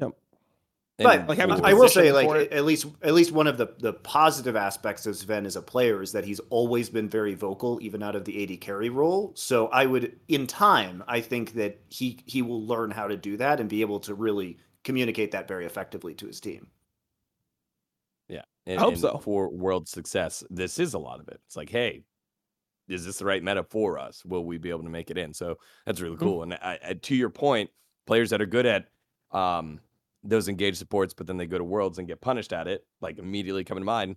[0.00, 0.12] Yep.
[1.02, 2.52] But Like I will say, like it.
[2.52, 6.02] at least at least one of the the positive aspects of Zven as a player
[6.02, 9.32] is that he's always been very vocal, even out of the AD carry role.
[9.34, 13.36] So I would, in time, I think that he he will learn how to do
[13.38, 16.68] that and be able to really communicate that very effectively to his team.
[18.66, 19.18] And, hope and so.
[19.18, 21.40] For world success, this is a lot of it.
[21.46, 22.04] It's like, hey,
[22.88, 24.24] is this the right meta for us?
[24.24, 25.32] Will we be able to make it in?
[25.34, 26.24] So that's really Mm-hmm.
[26.24, 26.42] cool.
[26.42, 27.70] And I, I, to your point,
[28.06, 28.86] players that are good at
[29.32, 29.80] um,
[30.22, 33.18] those engaged supports, but then they go to worlds and get punished at it, like
[33.18, 34.16] immediately coming to mind.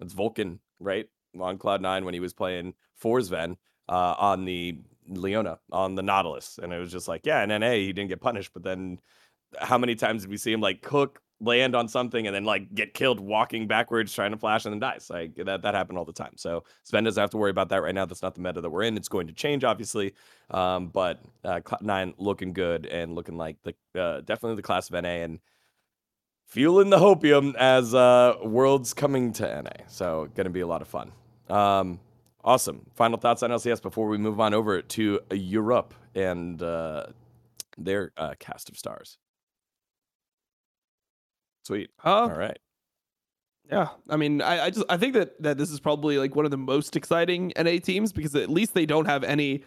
[0.00, 1.06] It's Vulcan, right?
[1.38, 3.56] On Cloud Nine when he was playing for Zven
[3.88, 4.78] uh, on the
[5.08, 8.20] Leona on the Nautilus, and it was just like, yeah, in NA he didn't get
[8.20, 8.98] punished, but then
[9.58, 12.74] how many times did we see him like cook, land on something, and then like
[12.74, 15.08] get killed walking backwards trying to flash and then dies?
[15.10, 16.32] Like that that happened all the time.
[16.36, 18.06] So Zven doesn't have to worry about that right now.
[18.06, 18.96] That's not the meta that we're in.
[18.96, 20.14] It's going to change, obviously,
[20.50, 25.02] um, but uh, Nine looking good and looking like the uh, definitely the class of
[25.02, 25.40] NA and
[26.50, 29.84] fueling the hopium as uh, worlds coming to NA.
[29.86, 31.12] So to be a lot of fun.
[31.48, 32.00] Um,
[32.44, 32.86] awesome.
[32.94, 37.06] Final thoughts on LCS before we move on over to Europe and uh,
[37.78, 39.18] their uh, cast of stars.
[41.70, 41.90] Sweet.
[42.04, 42.58] Uh, All right.
[43.70, 46.44] Yeah, I mean, I, I just I think that that this is probably like one
[46.44, 49.62] of the most exciting NA teams because at least they don't have any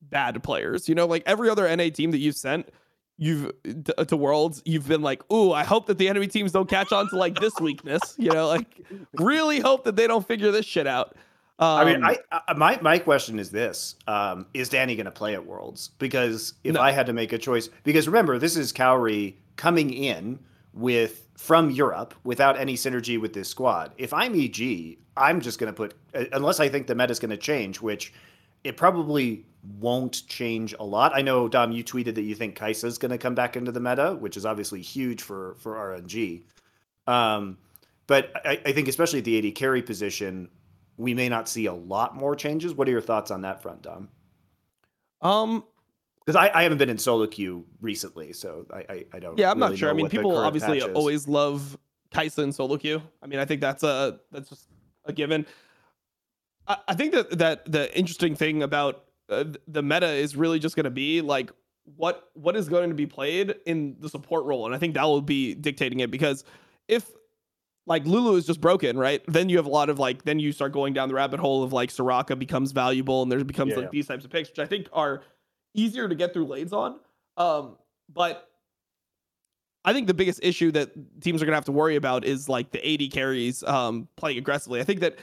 [0.00, 0.88] bad players.
[0.88, 2.68] You know, like every other NA team that you've sent,
[3.16, 6.70] you've to, to Worlds, you've been like, "Ooh, I hope that the enemy teams don't
[6.70, 10.52] catch on to like this weakness." You know, like really hope that they don't figure
[10.52, 11.16] this shit out.
[11.58, 15.10] Um, I mean, I, I my my question is this: um, Is Danny going to
[15.10, 15.90] play at Worlds?
[15.98, 16.80] Because if No.
[16.80, 20.38] I had to make a choice, because remember, this is Cowrie coming in
[20.78, 23.92] with from Europe without any synergy with this squad.
[23.98, 27.18] If I'm EG, I'm just going to put uh, unless I think the meta is
[27.18, 28.12] going to change, which
[28.64, 29.44] it probably
[29.80, 31.12] won't change a lot.
[31.14, 33.72] I know Dom, you tweeted that you think Kaisa is going to come back into
[33.72, 36.42] the meta, which is obviously huge for for RNG.
[37.06, 37.58] Um,
[38.06, 40.48] but I, I think especially at the AD carry position,
[40.96, 42.72] we may not see a lot more changes.
[42.72, 44.08] What are your thoughts on that front, Dom?
[45.22, 45.64] um,
[46.28, 49.38] Because I, I haven't been in solo queue recently, so I I, I don't.
[49.38, 49.88] yeah, I'm really not sure.
[49.88, 51.78] I mean, people obviously always love
[52.12, 53.00] Kaisa and solo queue.
[53.22, 54.68] I mean, I think that's a that's just
[55.06, 55.46] a given.
[56.66, 60.76] I, I think that that the interesting thing about uh, the meta is really just
[60.76, 61.50] going to be like
[61.96, 65.04] what what is going to be played in the support role, and I think that
[65.04, 66.44] will be dictating it because
[66.88, 67.10] if
[67.86, 69.22] like Lulu is just broken, right?
[69.28, 71.62] Then you have a lot of like, then you start going down the rabbit hole
[71.62, 73.78] of like Soraka becomes valuable, and there becomes Yeah.
[73.80, 75.22] like these types of picks, which I think are
[75.74, 76.98] easier to get through lanes on.
[77.36, 77.76] Um,
[78.12, 78.48] but
[79.84, 80.90] I think the biggest issue that
[81.20, 84.80] teams are gonna have to worry about is like the AD carries um playing aggressively.
[84.80, 85.18] I think that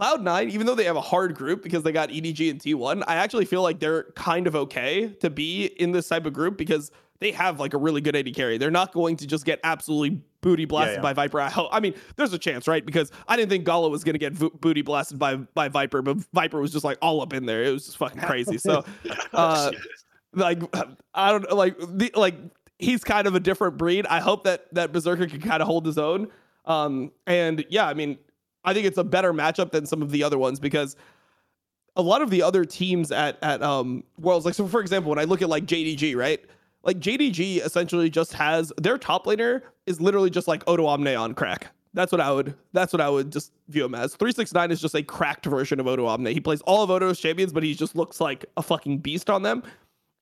[0.00, 3.16] Cloud9, even though they have a hard group because they got EDG and T1, I
[3.16, 6.90] actually feel like they're kind of okay to be in this type of group because
[7.20, 8.58] they have like a really good AD carry.
[8.58, 11.02] They're not going to just get absolutely booty blasted yeah.
[11.02, 11.40] by Viper.
[11.40, 12.84] I, I mean, there's a chance, right?
[12.84, 16.02] Because I didn't think Gala was going to get vo- booty blasted by by Viper,
[16.02, 17.64] but Viper was just like all up in there.
[17.64, 18.58] It was just fucking crazy.
[18.58, 18.84] So,
[19.32, 19.72] uh,
[20.34, 20.62] like
[21.14, 22.34] I don't like the like
[22.78, 24.06] he's kind of a different breed.
[24.06, 26.28] I hope that that Berserker can kind of hold his own.
[26.64, 28.18] Um, and yeah, I mean,
[28.64, 30.96] I think it's a better matchup than some of the other ones because
[31.94, 35.18] a lot of the other teams at at um Worlds, like so for example, when
[35.18, 36.44] I look at like JDG, right?
[36.86, 41.72] Like JDG essentially just has their top laner is literally just like Odoamne on crack.
[41.94, 44.14] That's what I would that's what I would just view him as.
[44.14, 46.30] 369 is just a cracked version of Odoamne.
[46.32, 49.42] He plays all of Odo's champions, but he just looks like a fucking beast on
[49.42, 49.64] them.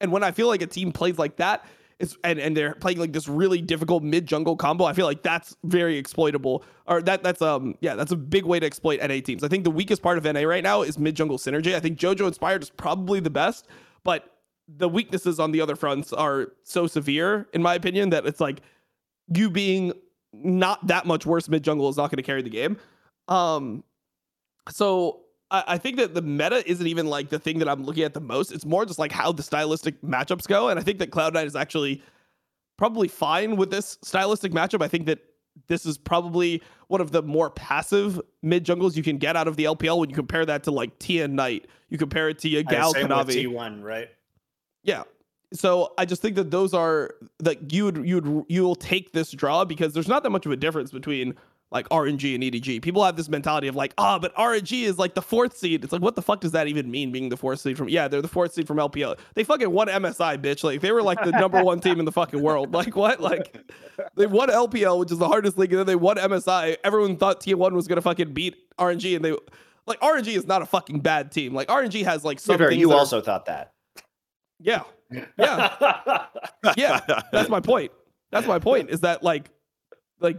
[0.01, 1.67] And when I feel like a team plays like that,
[1.99, 5.23] it's and, and they're playing like this really difficult mid jungle combo, I feel like
[5.23, 6.65] that's very exploitable.
[6.87, 9.45] Or that that's um yeah, that's a big way to exploit NA teams.
[9.45, 11.75] I think the weakest part of NA right now is mid jungle synergy.
[11.75, 13.67] I think JoJo Inspired is probably the best,
[14.03, 14.34] but
[14.69, 18.61] the weaknesses on the other fronts are so severe, in my opinion, that it's like
[19.35, 19.93] you being
[20.33, 22.77] not that much worse mid jungle is not going to carry the game.
[23.29, 23.85] Um,
[24.71, 28.03] so I, I think that the meta isn't even like the thing that I'm looking
[28.03, 28.53] at the most.
[28.53, 31.57] It's more just like how the stylistic matchups go, and I think that Cloud9 is
[31.57, 32.03] actually
[32.77, 34.83] probably fine with this stylistic matchup.
[34.83, 35.21] I think that
[35.69, 39.57] this is probably one of the more passive mid jungles you can get out of
[39.57, 41.67] the LPL when you compare that to like Tian Knight.
[41.91, 43.47] You compare it to Yagao Kanavi.
[43.47, 44.09] T1, right?
[44.85, 45.03] Yeah.
[45.53, 49.30] So I just think that those are that you would you would you'll take this
[49.30, 51.35] draw because there's not that much of a difference between
[51.70, 52.82] like RNG and EDG.
[52.82, 55.82] People have this mentality of like, ah, but RNG is like the fourth seed.
[55.82, 57.11] It's like, what the fuck does that even mean?
[57.11, 59.18] Being the fourth seed from yeah, they're the fourth seed from LPL.
[59.35, 60.62] They fucking won MSI, bitch.
[60.64, 62.72] Like they were like the number one team in the fucking world.
[62.74, 63.20] Like what?
[63.20, 63.57] Like
[64.16, 66.76] they won LPL, which is the hardest league, and then they won MSI.
[66.82, 69.37] Everyone thought T1 was gonna fucking beat RNG, and they
[69.87, 71.55] like RNG is not a fucking bad team.
[71.55, 73.74] Like RNG has like some Fair, you that are- also thought that.
[74.61, 74.83] Yeah,
[75.39, 76.27] yeah
[76.77, 77.01] yeah,
[77.33, 77.93] that's my point.
[78.31, 78.91] That's my point.
[78.91, 79.51] Is that like,
[80.21, 80.39] like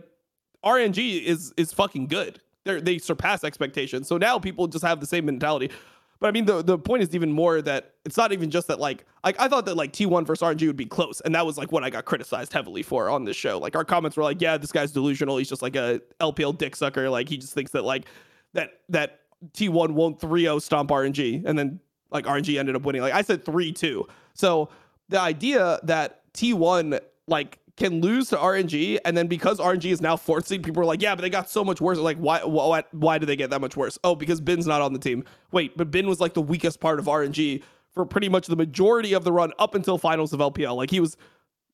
[0.63, 2.41] RNG is is fucking good.
[2.63, 4.07] They they surpass expectations.
[4.07, 5.71] So now people just have the same mentality.
[6.19, 8.79] But I mean, the the point is even more that it's not even just that
[8.79, 11.57] like like I thought that like T1 versus RNG would be close, and that was
[11.57, 13.59] like what I got criticized heavily for on this show.
[13.59, 15.37] Like our comments were like, yeah, this guy's delusional.
[15.37, 17.09] He's just like a LPL dick sucker.
[17.09, 18.05] Like he just thinks that like
[18.53, 19.19] that that
[19.53, 21.79] T1 won't 3-0 stomp RNG, and then
[22.11, 23.01] like RNG ended up winning.
[23.01, 24.07] Like I said 3-2.
[24.33, 24.69] So
[25.09, 30.15] the idea that T1 like can lose to RNG, and then because RNG is now
[30.15, 31.97] fourth seed, people are like, yeah, but they got so much worse.
[31.97, 33.99] Like, why, why, why did they get that much worse?
[34.03, 35.25] Oh, because Bin's not on the team.
[35.51, 39.13] Wait, but Bin was like the weakest part of RNG for pretty much the majority
[39.13, 40.75] of the run up until finals of LPL.
[40.77, 41.17] Like he was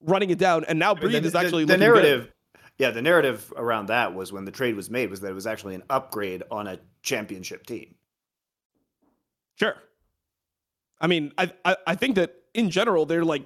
[0.01, 2.03] running it down, and now Breathe the, is actually the, the looking good.
[2.03, 2.31] narrative.
[2.79, 5.45] Yeah, the narrative around that was when the trade was made was that it was
[5.45, 7.93] actually an upgrade on a championship team.
[9.59, 9.75] Sure.
[11.01, 13.43] I mean, I, I I think that in general they're like,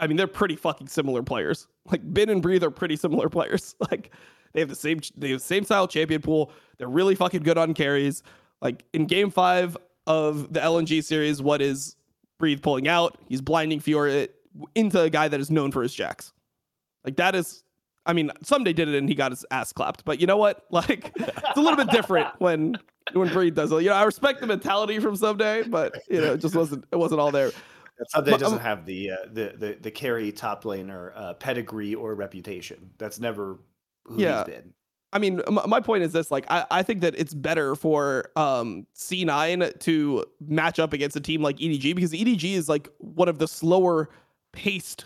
[0.00, 1.68] I mean, they're pretty fucking similar players.
[1.90, 3.74] Like Bin and Breathe are pretty similar players.
[3.90, 4.10] Like
[4.52, 6.50] they have the same they have the same style champion pool.
[6.78, 8.22] They're really fucking good on carries.
[8.62, 9.76] Like in game five
[10.06, 11.96] of the LNG series, what is
[12.38, 13.18] Breathe pulling out?
[13.28, 14.28] He's blinding Fiora
[14.74, 16.32] into a guy that is known for his Jax.
[17.04, 17.63] Like that is
[18.06, 20.04] I mean, Ssumday did it and he got his ass clapped.
[20.04, 20.64] But you know what?
[20.70, 22.76] Like it's a little bit different when
[23.12, 23.82] when Breathe does it.
[23.82, 26.96] You know, I respect the mentality from Ssumday, but you know, it just wasn't it
[26.96, 27.50] wasn't all there.
[27.50, 31.94] Ssumday But, doesn't um, have the, uh, the the the carry top laner uh, pedigree
[31.94, 32.90] or reputation.
[32.98, 33.60] That's never
[34.04, 34.38] who Yeah.
[34.44, 34.74] he's been.
[35.12, 38.84] I mean, my point is this: like, I, I think that it's better for um,
[38.96, 43.38] C9 to match up against a team like EDG because EDG is like one of
[43.38, 44.08] the slower
[44.50, 45.04] paced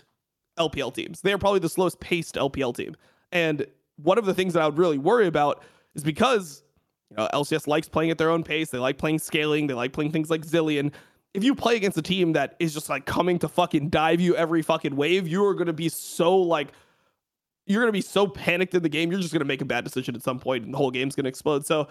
[0.58, 1.20] LPL teams.
[1.20, 2.96] They are probably the slowest paced LPL team,
[3.32, 5.62] and one of the things that I would really worry about
[5.94, 6.62] is because
[7.10, 8.70] you know LCS likes playing at their own pace.
[8.70, 9.66] They like playing scaling.
[9.66, 10.92] They like playing things like Zilean.
[11.34, 14.34] If you play against a team that is just like coming to fucking dive you
[14.34, 16.72] every fucking wave, you are going to be so like
[17.68, 20.16] you're gonna be so panicked in the game, you're just gonna make a bad decision
[20.16, 21.66] at some point, and the whole game's gonna explode.
[21.66, 21.86] So,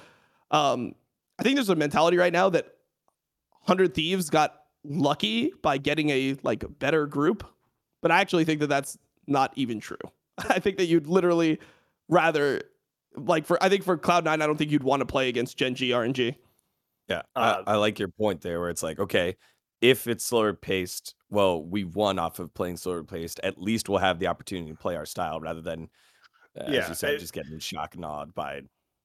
[0.51, 0.95] um,
[1.39, 2.73] I think there's a mentality right now that
[3.61, 7.47] Hundred Thieves got lucky by getting a like better group,
[8.07, 8.97] but I actually think that that's
[9.27, 9.97] not even true.
[10.37, 11.59] I think that you'd literally
[12.07, 12.61] rather
[13.17, 15.57] like for I think for Cloud Nine, I don't think you'd want to play against
[15.57, 16.35] Gen.G RNG.
[17.09, 19.35] Yeah, Uh, I, I like your point there, where it's like, okay,
[19.81, 23.39] if it's slower paced, well, we won off of playing slower paced.
[23.43, 25.89] At least we'll have the opportunity to play our style rather than,
[26.59, 28.61] uh, as you said, it- just getting shock and awed by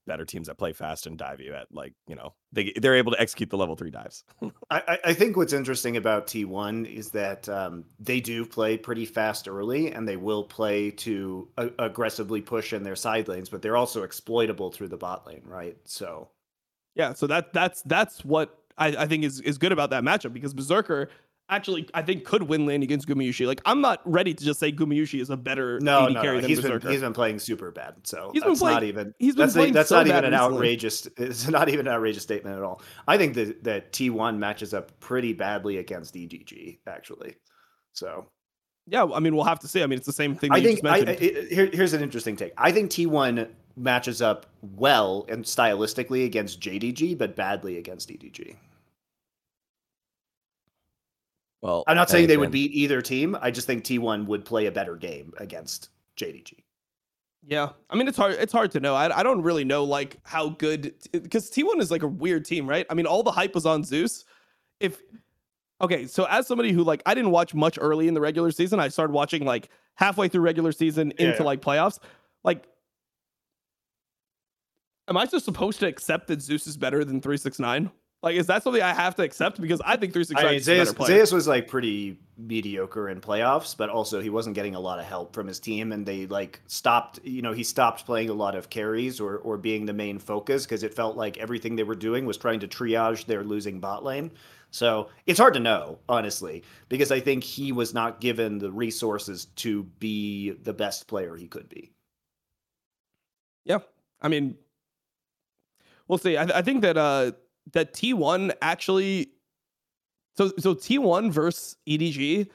[0.06, 3.12] better teams that play fast and dive you at like you know they they're able
[3.12, 4.24] to execute the level three dives.
[4.70, 9.46] I, I- think what's interesting about T1 is that um, they do play pretty fast
[9.48, 11.48] early and they will play to
[11.78, 15.76] aggressively push in their side lanes, but they're also exploitable through the bot lane, right?
[15.84, 16.30] So,
[16.94, 20.32] Yeah, so that that's that's what I, I think is is good about that matchup
[20.32, 21.08] because Berserker
[21.52, 23.46] actually I think could win lane against Gumayusi.
[23.46, 26.36] Like I'm not ready to just say Gumayusi is a better No, AD no, carry
[26.36, 26.40] no.
[26.40, 27.94] than He's been he's been playing super bad.
[28.04, 30.24] So He's been that's playing- not even he's been that's, playing that's so not even
[30.24, 31.06] an outrageous.
[31.18, 32.80] It's not even an outrageous statement at all.
[33.06, 37.36] I think that that T1 matches up pretty badly against EDG actually.
[37.92, 38.26] So
[38.88, 39.82] yeah, I mean we'll have to see.
[39.82, 41.38] I mean it's the same thing that I you think just I, mentioned.
[41.50, 42.52] I- here, here's an interesting take.
[42.56, 48.56] I think T1 matches up well and stylistically against JDG, but badly against EDG.
[51.62, 53.36] Well, I'm not saying they would beat either team.
[53.40, 56.54] I just think T1 would play a better game against JDG.
[57.44, 58.34] Yeah, I mean it's hard.
[58.34, 58.94] It's hard to know.
[58.94, 62.68] I, I don't really know like how good because T1 is like a weird team,
[62.68, 62.86] right?
[62.90, 64.24] I mean, all the hype was on Zeus.
[64.80, 65.00] If
[65.80, 68.78] okay, so as somebody who like I didn't watch much early in the regular season,
[68.80, 71.98] I started watching like halfway through regular season Yeah, into like playoffs.
[72.44, 72.64] Like,
[75.08, 77.90] am I just supposed to accept that Zeus is better than three six nine?
[78.22, 79.60] Like, is that something I have to accept?
[79.60, 81.18] Because I think three six I mean, is a better Zeus, player.
[81.18, 85.04] Zeus was like pretty mediocre in playoffs, but also he wasn't getting a lot of
[85.04, 87.18] help from his team, and they like stopped.
[87.24, 90.64] You know, he stopped playing a lot of carries or or being the main focus
[90.64, 94.04] because it felt like everything they were doing was trying to triage their losing bot
[94.04, 94.30] lane.
[94.70, 99.46] So it's hard to know, honestly, because I think he was not given the resources
[99.56, 101.90] to be the best player he could be.
[103.64, 103.80] Yeah,
[104.20, 104.56] I mean,
[106.08, 106.36] we'll see.
[106.36, 107.32] I, I think that uh
[107.72, 109.28] that T one actually,
[110.36, 112.48] so so T one versus EDG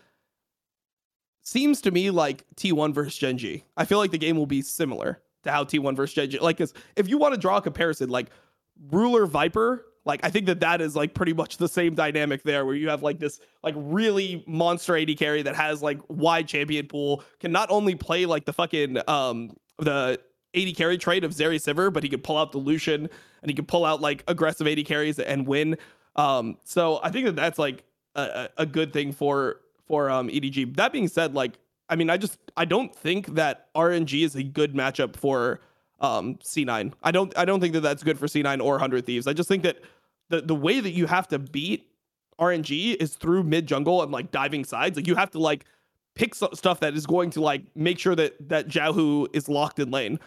[1.43, 3.63] seems to me like T one versus Gen.G.
[3.77, 6.39] I feel like the game will be similar to how T one versus Gen.G.
[6.39, 8.29] Like, 'cause if you want to draw a comparison, like
[8.91, 9.85] Ruler Viper.
[10.05, 12.87] Like I think that that is like pretty much the same dynamic there, where you
[12.87, 17.51] have like this like really monster AD carry that has like wide champion pool, can
[17.51, 20.17] not only play like the fucking um the
[20.55, 23.09] AD carry trade of Zeri Sivir, but he could pull out the Lucian
[23.41, 25.77] and he can pull out like aggressive AD carries and win.
[26.15, 27.83] Um, so I think that that's like
[28.15, 30.75] a, a good thing for for um EDG.
[30.75, 31.57] That being said, like
[31.89, 35.61] I mean, I just I don't think that RNG is a good matchup for
[35.99, 36.93] um C9.
[37.03, 39.27] I don't I don't think that that's good for C9 or 100 Thieves.
[39.27, 39.77] I just think that
[40.29, 41.89] the the way that you have to beat
[42.39, 44.97] RNG is through mid jungle and like diving sides.
[44.97, 45.65] Like you have to like
[46.15, 49.91] pick stuff that is going to like make sure that that Xiaohu is locked in
[49.91, 50.19] lane.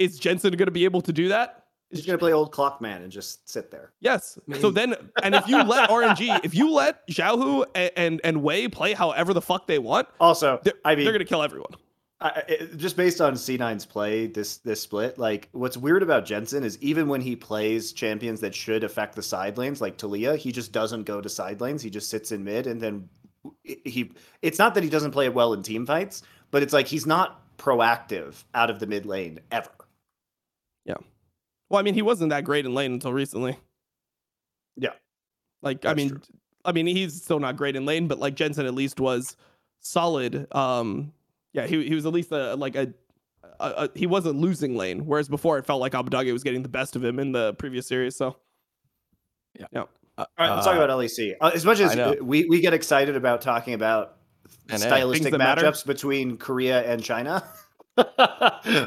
[0.00, 1.64] But is Jensen going to be able to do that?
[1.90, 3.92] He's going to play old Clockman and just sit there.
[4.00, 4.38] Yes.
[4.60, 8.68] So then, and if you let RNG, if you let Xiaohu and and, and Wei
[8.68, 11.72] play however the fuck they want, Also, they're, I mean, they're gonna kill everyone.
[12.20, 16.62] I, it, just based on C9's play this this split, like what's weird about Jensen
[16.62, 20.52] is even when he plays champions that should affect the side lanes, like Taliyah, he
[20.52, 21.82] just doesn't go to side lanes.
[21.82, 23.08] He just sits in mid, and then
[23.64, 24.12] he.
[24.42, 26.22] It's not that he doesn't play it well in team fights,
[26.52, 29.70] but it's like he's not proactive out of the mid lane ever.
[31.68, 33.56] Well, I mean, he wasn't that great in lane until recently.
[34.76, 34.90] Yeah.
[35.62, 36.20] Like, I mean, true.
[36.64, 39.36] I mean, he's still not great in lane, but like Jensen at least was
[39.80, 40.46] solid.
[40.54, 41.12] Um,
[41.52, 42.92] yeah, he he was at least a like a,
[43.60, 46.68] a, a he wasn't losing lane, whereas before it felt like Abbedagge was getting the
[46.68, 48.16] best of him in the previous series.
[48.16, 48.36] So
[50.18, 51.34] Uh, All right, let's talk uh, about LEC.
[51.40, 54.16] Uh, as much as we, we get excited about talking about
[54.68, 54.76] NA.
[54.76, 55.62] stylistic Things that matter.
[55.62, 57.42] matchups between Korea and China,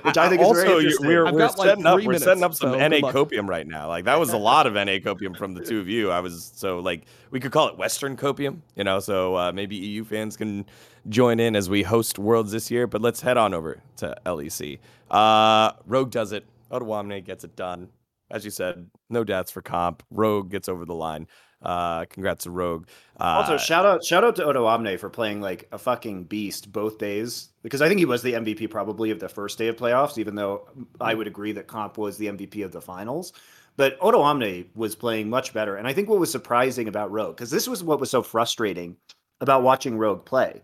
[0.03, 1.07] which I think is also very you- interesting.
[1.07, 3.68] we're, I've we're got, like, setting up we're setting up some so NA copium right
[3.68, 3.88] now.
[3.88, 6.11] Like that was a lot of NA copium from the two of you.
[6.11, 8.99] I was so like we could call it Western copium, you know.
[8.99, 10.66] So uh, maybe EU fans can
[11.09, 12.88] join in as we host Worlds this year.
[12.88, 14.80] But let's head on over to LEC.
[15.09, 16.45] Uh, Rogue does it.
[16.72, 17.89] Odoamne gets it done.
[18.32, 20.01] As you said, no deaths for comp.
[20.09, 21.28] Rogue gets over the line.
[21.64, 22.88] Uh, congrats to Rogue.
[23.20, 26.97] Uh, Also, shout out shout out to Odoamne for playing like a fucking beast both
[26.97, 30.18] days because I think he was the MVP probably of the first day of playoffs,
[30.18, 30.68] even though
[30.99, 33.34] I would agree that Comp was the MVP of the finals.
[33.76, 37.49] But Odoamne was playing much better, and I think what was surprising about Rogue because
[37.51, 38.97] this was what was so frustrating
[39.41, 40.61] about watching Rogue play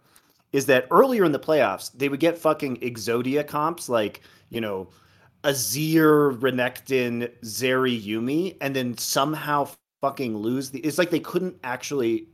[0.51, 4.89] is that earlier in the playoffs they would get fucking Exodia comps like you know
[5.43, 9.69] Azir, Renekton, Zeri, Yuumi, and then somehow
[10.01, 10.79] fucking lose the.
[10.79, 12.27] It's like they couldn't actually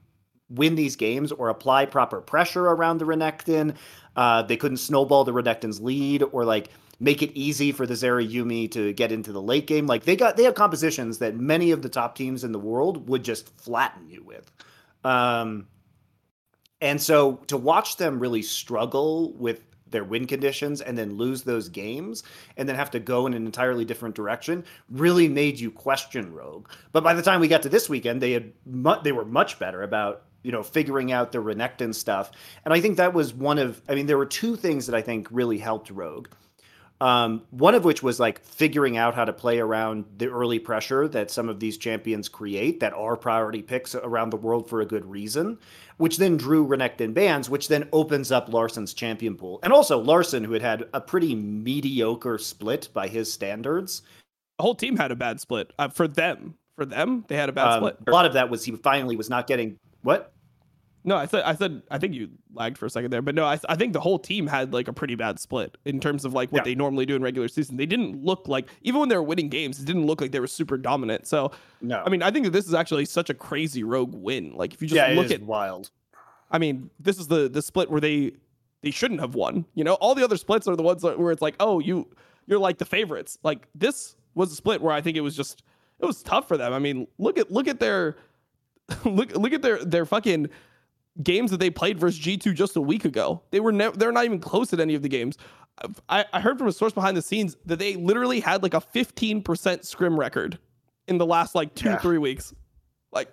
[0.49, 3.75] win these games or apply proper pressure around the Renekton.
[4.15, 8.29] Uh, they couldn't snowball the Renekton's lead or like make it easy for the Zeri
[8.29, 9.87] Yuumi to get into the late game.
[9.87, 13.09] Like they got they have compositions that many of the top teams in the world
[13.09, 14.51] would just flatten you with.
[15.03, 15.67] Um,
[16.81, 19.63] and so to watch them really struggle with
[19.95, 22.21] their win conditions and then lose those games
[22.57, 26.67] and then have to go in an entirely different direction really made you question Rogue.
[26.91, 29.57] But by the time we got to this weekend, they had mu- they were much
[29.57, 32.31] better about you know figuring out the Renekton stuff.
[32.65, 35.01] And I think that was one of I mean there were two things that I
[35.01, 36.27] think really helped Rogue.
[37.01, 41.09] Um, one of which was like figuring out how to play around the early pressure
[41.09, 44.85] that some of these champions create that are priority picks around the world for a
[44.85, 45.59] good reason,
[45.97, 49.59] which then drew Renekton bans, which then opens up Larssen's champion pool.
[49.61, 54.01] And also Larssen, who had had a pretty mediocre split by his standards.
[54.57, 56.55] The whole team had a bad split uh, for them.
[56.77, 57.97] For them, they had a bad um, split.
[58.07, 60.31] A lot of that was he finally was not getting what?
[61.07, 63.45] No, I said I said I think you lagged for a second there, but no,
[63.45, 66.33] I, I think the whole team had like a pretty bad split in terms of
[66.33, 66.71] like what yeah.
[66.71, 67.77] they normally do in regular season.
[67.77, 70.39] They didn't look like even when they were winning games, it didn't look like they
[70.39, 71.27] were super dominant.
[71.27, 74.53] So no, I mean, I think that this is actually such a crazy rogue win.
[74.55, 75.91] Like if you just yeah, look at wild.
[76.49, 78.31] I mean, this is the the split where they
[78.81, 79.65] they shouldn't have won.
[79.75, 82.09] You know, all the other splits are the ones where it's like, oh, you
[82.47, 83.37] you're like the favorites.
[83.43, 85.61] Like this was a split where I think it was just
[85.99, 86.73] it was tough for them.
[86.73, 88.17] I mean, look at look at their
[89.05, 90.49] look look at their their fucking
[91.23, 93.41] games that they played versus G2 just a week ago.
[93.51, 95.37] They were never they're not even close at any of the games.
[96.07, 98.81] I, I heard from a source behind the scenes that they literally had like a
[98.81, 100.57] 15% scrim record
[101.07, 101.97] in the last like two, yeah.
[101.97, 102.53] three weeks.
[103.11, 103.29] Like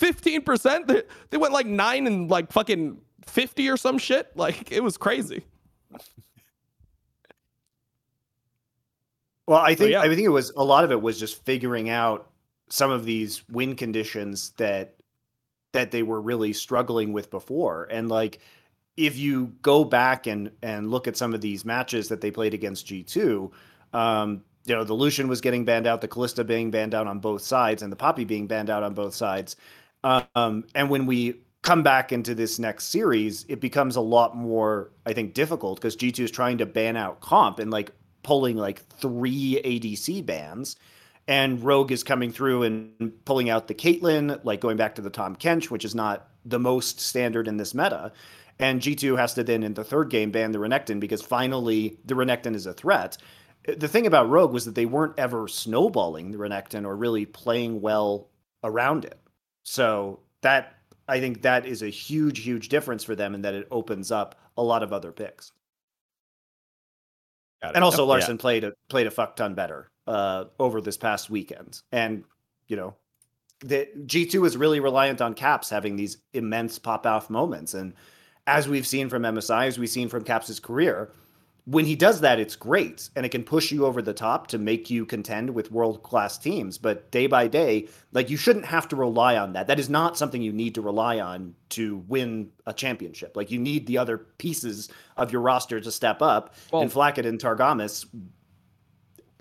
[0.00, 0.86] 15%?
[0.86, 4.36] They, they went like nine and like fucking 50 or some shit.
[4.36, 5.44] Like it was crazy.
[9.46, 10.00] Well, I think yeah.
[10.00, 12.30] I think it was a lot of it was just figuring out
[12.70, 14.94] some of these win conditions that
[15.74, 17.86] that they were really struggling with before.
[17.90, 18.40] And like
[18.96, 22.54] if you go back and and look at some of these matches that they played
[22.54, 23.50] against G2,
[23.92, 27.18] um, you know, the Lucian was getting banned out, the Kalista being banned out on
[27.18, 29.56] both sides, and the Poppy being banned out on both sides.
[30.02, 34.90] Um, and when we come back into this next series, it becomes a lot more,
[35.06, 37.90] I think, difficult because G2 is trying to ban out comp and like
[38.22, 40.76] pulling like three ADC bans
[41.26, 45.10] and Rogue is coming through and pulling out the Caitlyn, like going back to the
[45.10, 48.12] Tahm Kench, which is not the most standard in this meta.
[48.58, 52.14] And G2 has to then, in the third game, ban the Renekton because finally the
[52.14, 53.16] Renekton is a threat.
[53.66, 57.80] The thing about Rogue was that they weren't ever snowballing the Renekton or really playing
[57.80, 58.28] well
[58.62, 59.18] around it.
[59.62, 60.74] So that
[61.08, 64.38] I think that is a huge, huge difference for them, and that it opens up
[64.56, 65.52] a lot of other picks.
[67.62, 68.40] And also, Larssen yeah.
[68.40, 71.80] played a played a fuck ton better uh, over this past weekend.
[71.92, 72.24] And,
[72.68, 72.94] you know,
[73.60, 77.74] the G2 is really reliant on Caps having these immense pop off moments.
[77.74, 77.94] And
[78.46, 81.10] as we've seen from MSI, as we've seen from Caps' career,
[81.66, 84.58] when he does that, it's great and it can push you over the top to
[84.58, 86.76] make you contend with world class teams.
[86.76, 89.66] But day by day, like you shouldn't have to rely on that.
[89.66, 93.34] That is not something you need to rely on to win a championship.
[93.34, 96.54] Like you need the other pieces of your roster to step up.
[96.70, 98.04] Well, and Flakked and Targamas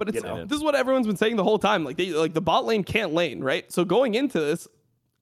[0.06, 0.46] but it's you know?
[0.46, 1.84] this is what everyone's been saying the whole time.
[1.84, 3.72] Like they like the bot lane can't lane, right?
[3.72, 4.68] So going into this,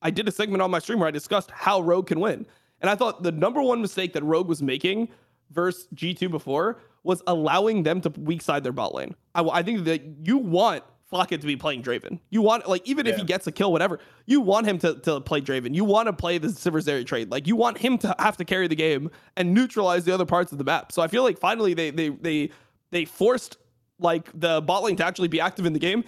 [0.02, 2.46] I did a segment on my stream where I discussed how Rogue can win.
[2.82, 5.10] And I thought the number one mistake that Rogue was making
[5.52, 9.16] versus G2 before was allowing them to weak side their bot lane.
[9.36, 12.20] I, I think that you want Flakked to be playing Draven.
[12.30, 13.12] You want like even yeah.
[13.12, 15.76] if he gets a kill, whatever, you want him to, to play Draven.
[15.76, 17.30] You want to play the Zeri trade.
[17.30, 20.54] Like you want him to have to carry the game and neutralize the other parts
[20.54, 20.94] of the map.
[20.94, 22.50] So I feel like finally they they they
[22.92, 23.58] they forced
[24.02, 26.04] like the bot lane to actually be active in the game.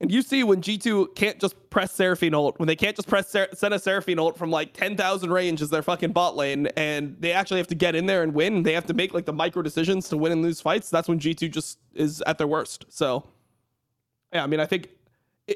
[0.00, 3.28] And you see when G2 can't just press Seraphine ult, when they can't just press
[3.28, 7.16] Ser- send a Seraphine ult from like 10,000 range as their fucking bot lane, and
[7.18, 8.62] they actually have to get in there and win.
[8.62, 10.90] They have to make like the micro decisions to win and lose fights.
[10.90, 12.84] That's when G2 just is at their worst.
[12.90, 13.26] So,
[14.34, 14.90] yeah, I mean, I think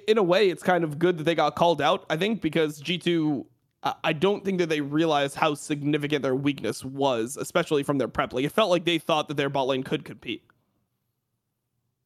[0.08, 2.80] in a way it's kind of good that they got called out, I think, because
[2.80, 3.44] G2,
[4.04, 8.32] I don't think that they realized how significant their weakness was, especially from their prep.
[8.32, 10.44] Like, it felt like they thought that their bot lane could compete.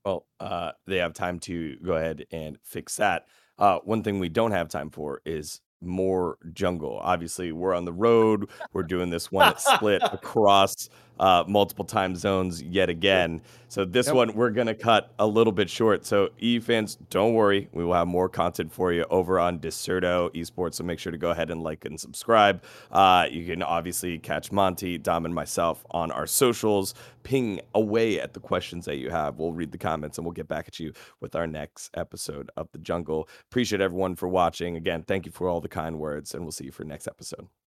[0.05, 3.27] Well, uh, they have time to go ahead and fix that.
[3.59, 6.99] Uh, one thing we don't have time for is more jungle.
[7.03, 8.51] Obviously, we're on the road.
[8.73, 10.89] We're doing this one split across
[11.19, 13.41] uh, multiple time zones yet again.
[13.69, 14.15] So this yep.
[14.15, 16.07] one we're gonna cut a little bit short.
[16.07, 20.33] So E fans, don't worry, we will have more content for you over on Dexerto
[20.35, 20.75] Esports.
[20.75, 22.63] So make sure to go ahead and like and subscribe.
[22.91, 26.95] Uh, you can obviously catch Monty, Dom, and myself on our socials.
[27.25, 29.39] Ping away at the questions that you have.
[29.39, 32.69] We'll read the comments and we'll get back at you with our next episode of
[32.73, 33.29] the Jungle.
[33.51, 34.77] Appreciate everyone for watching.
[34.77, 37.49] Again, thank you for all the kind words, and we'll see you for next episode.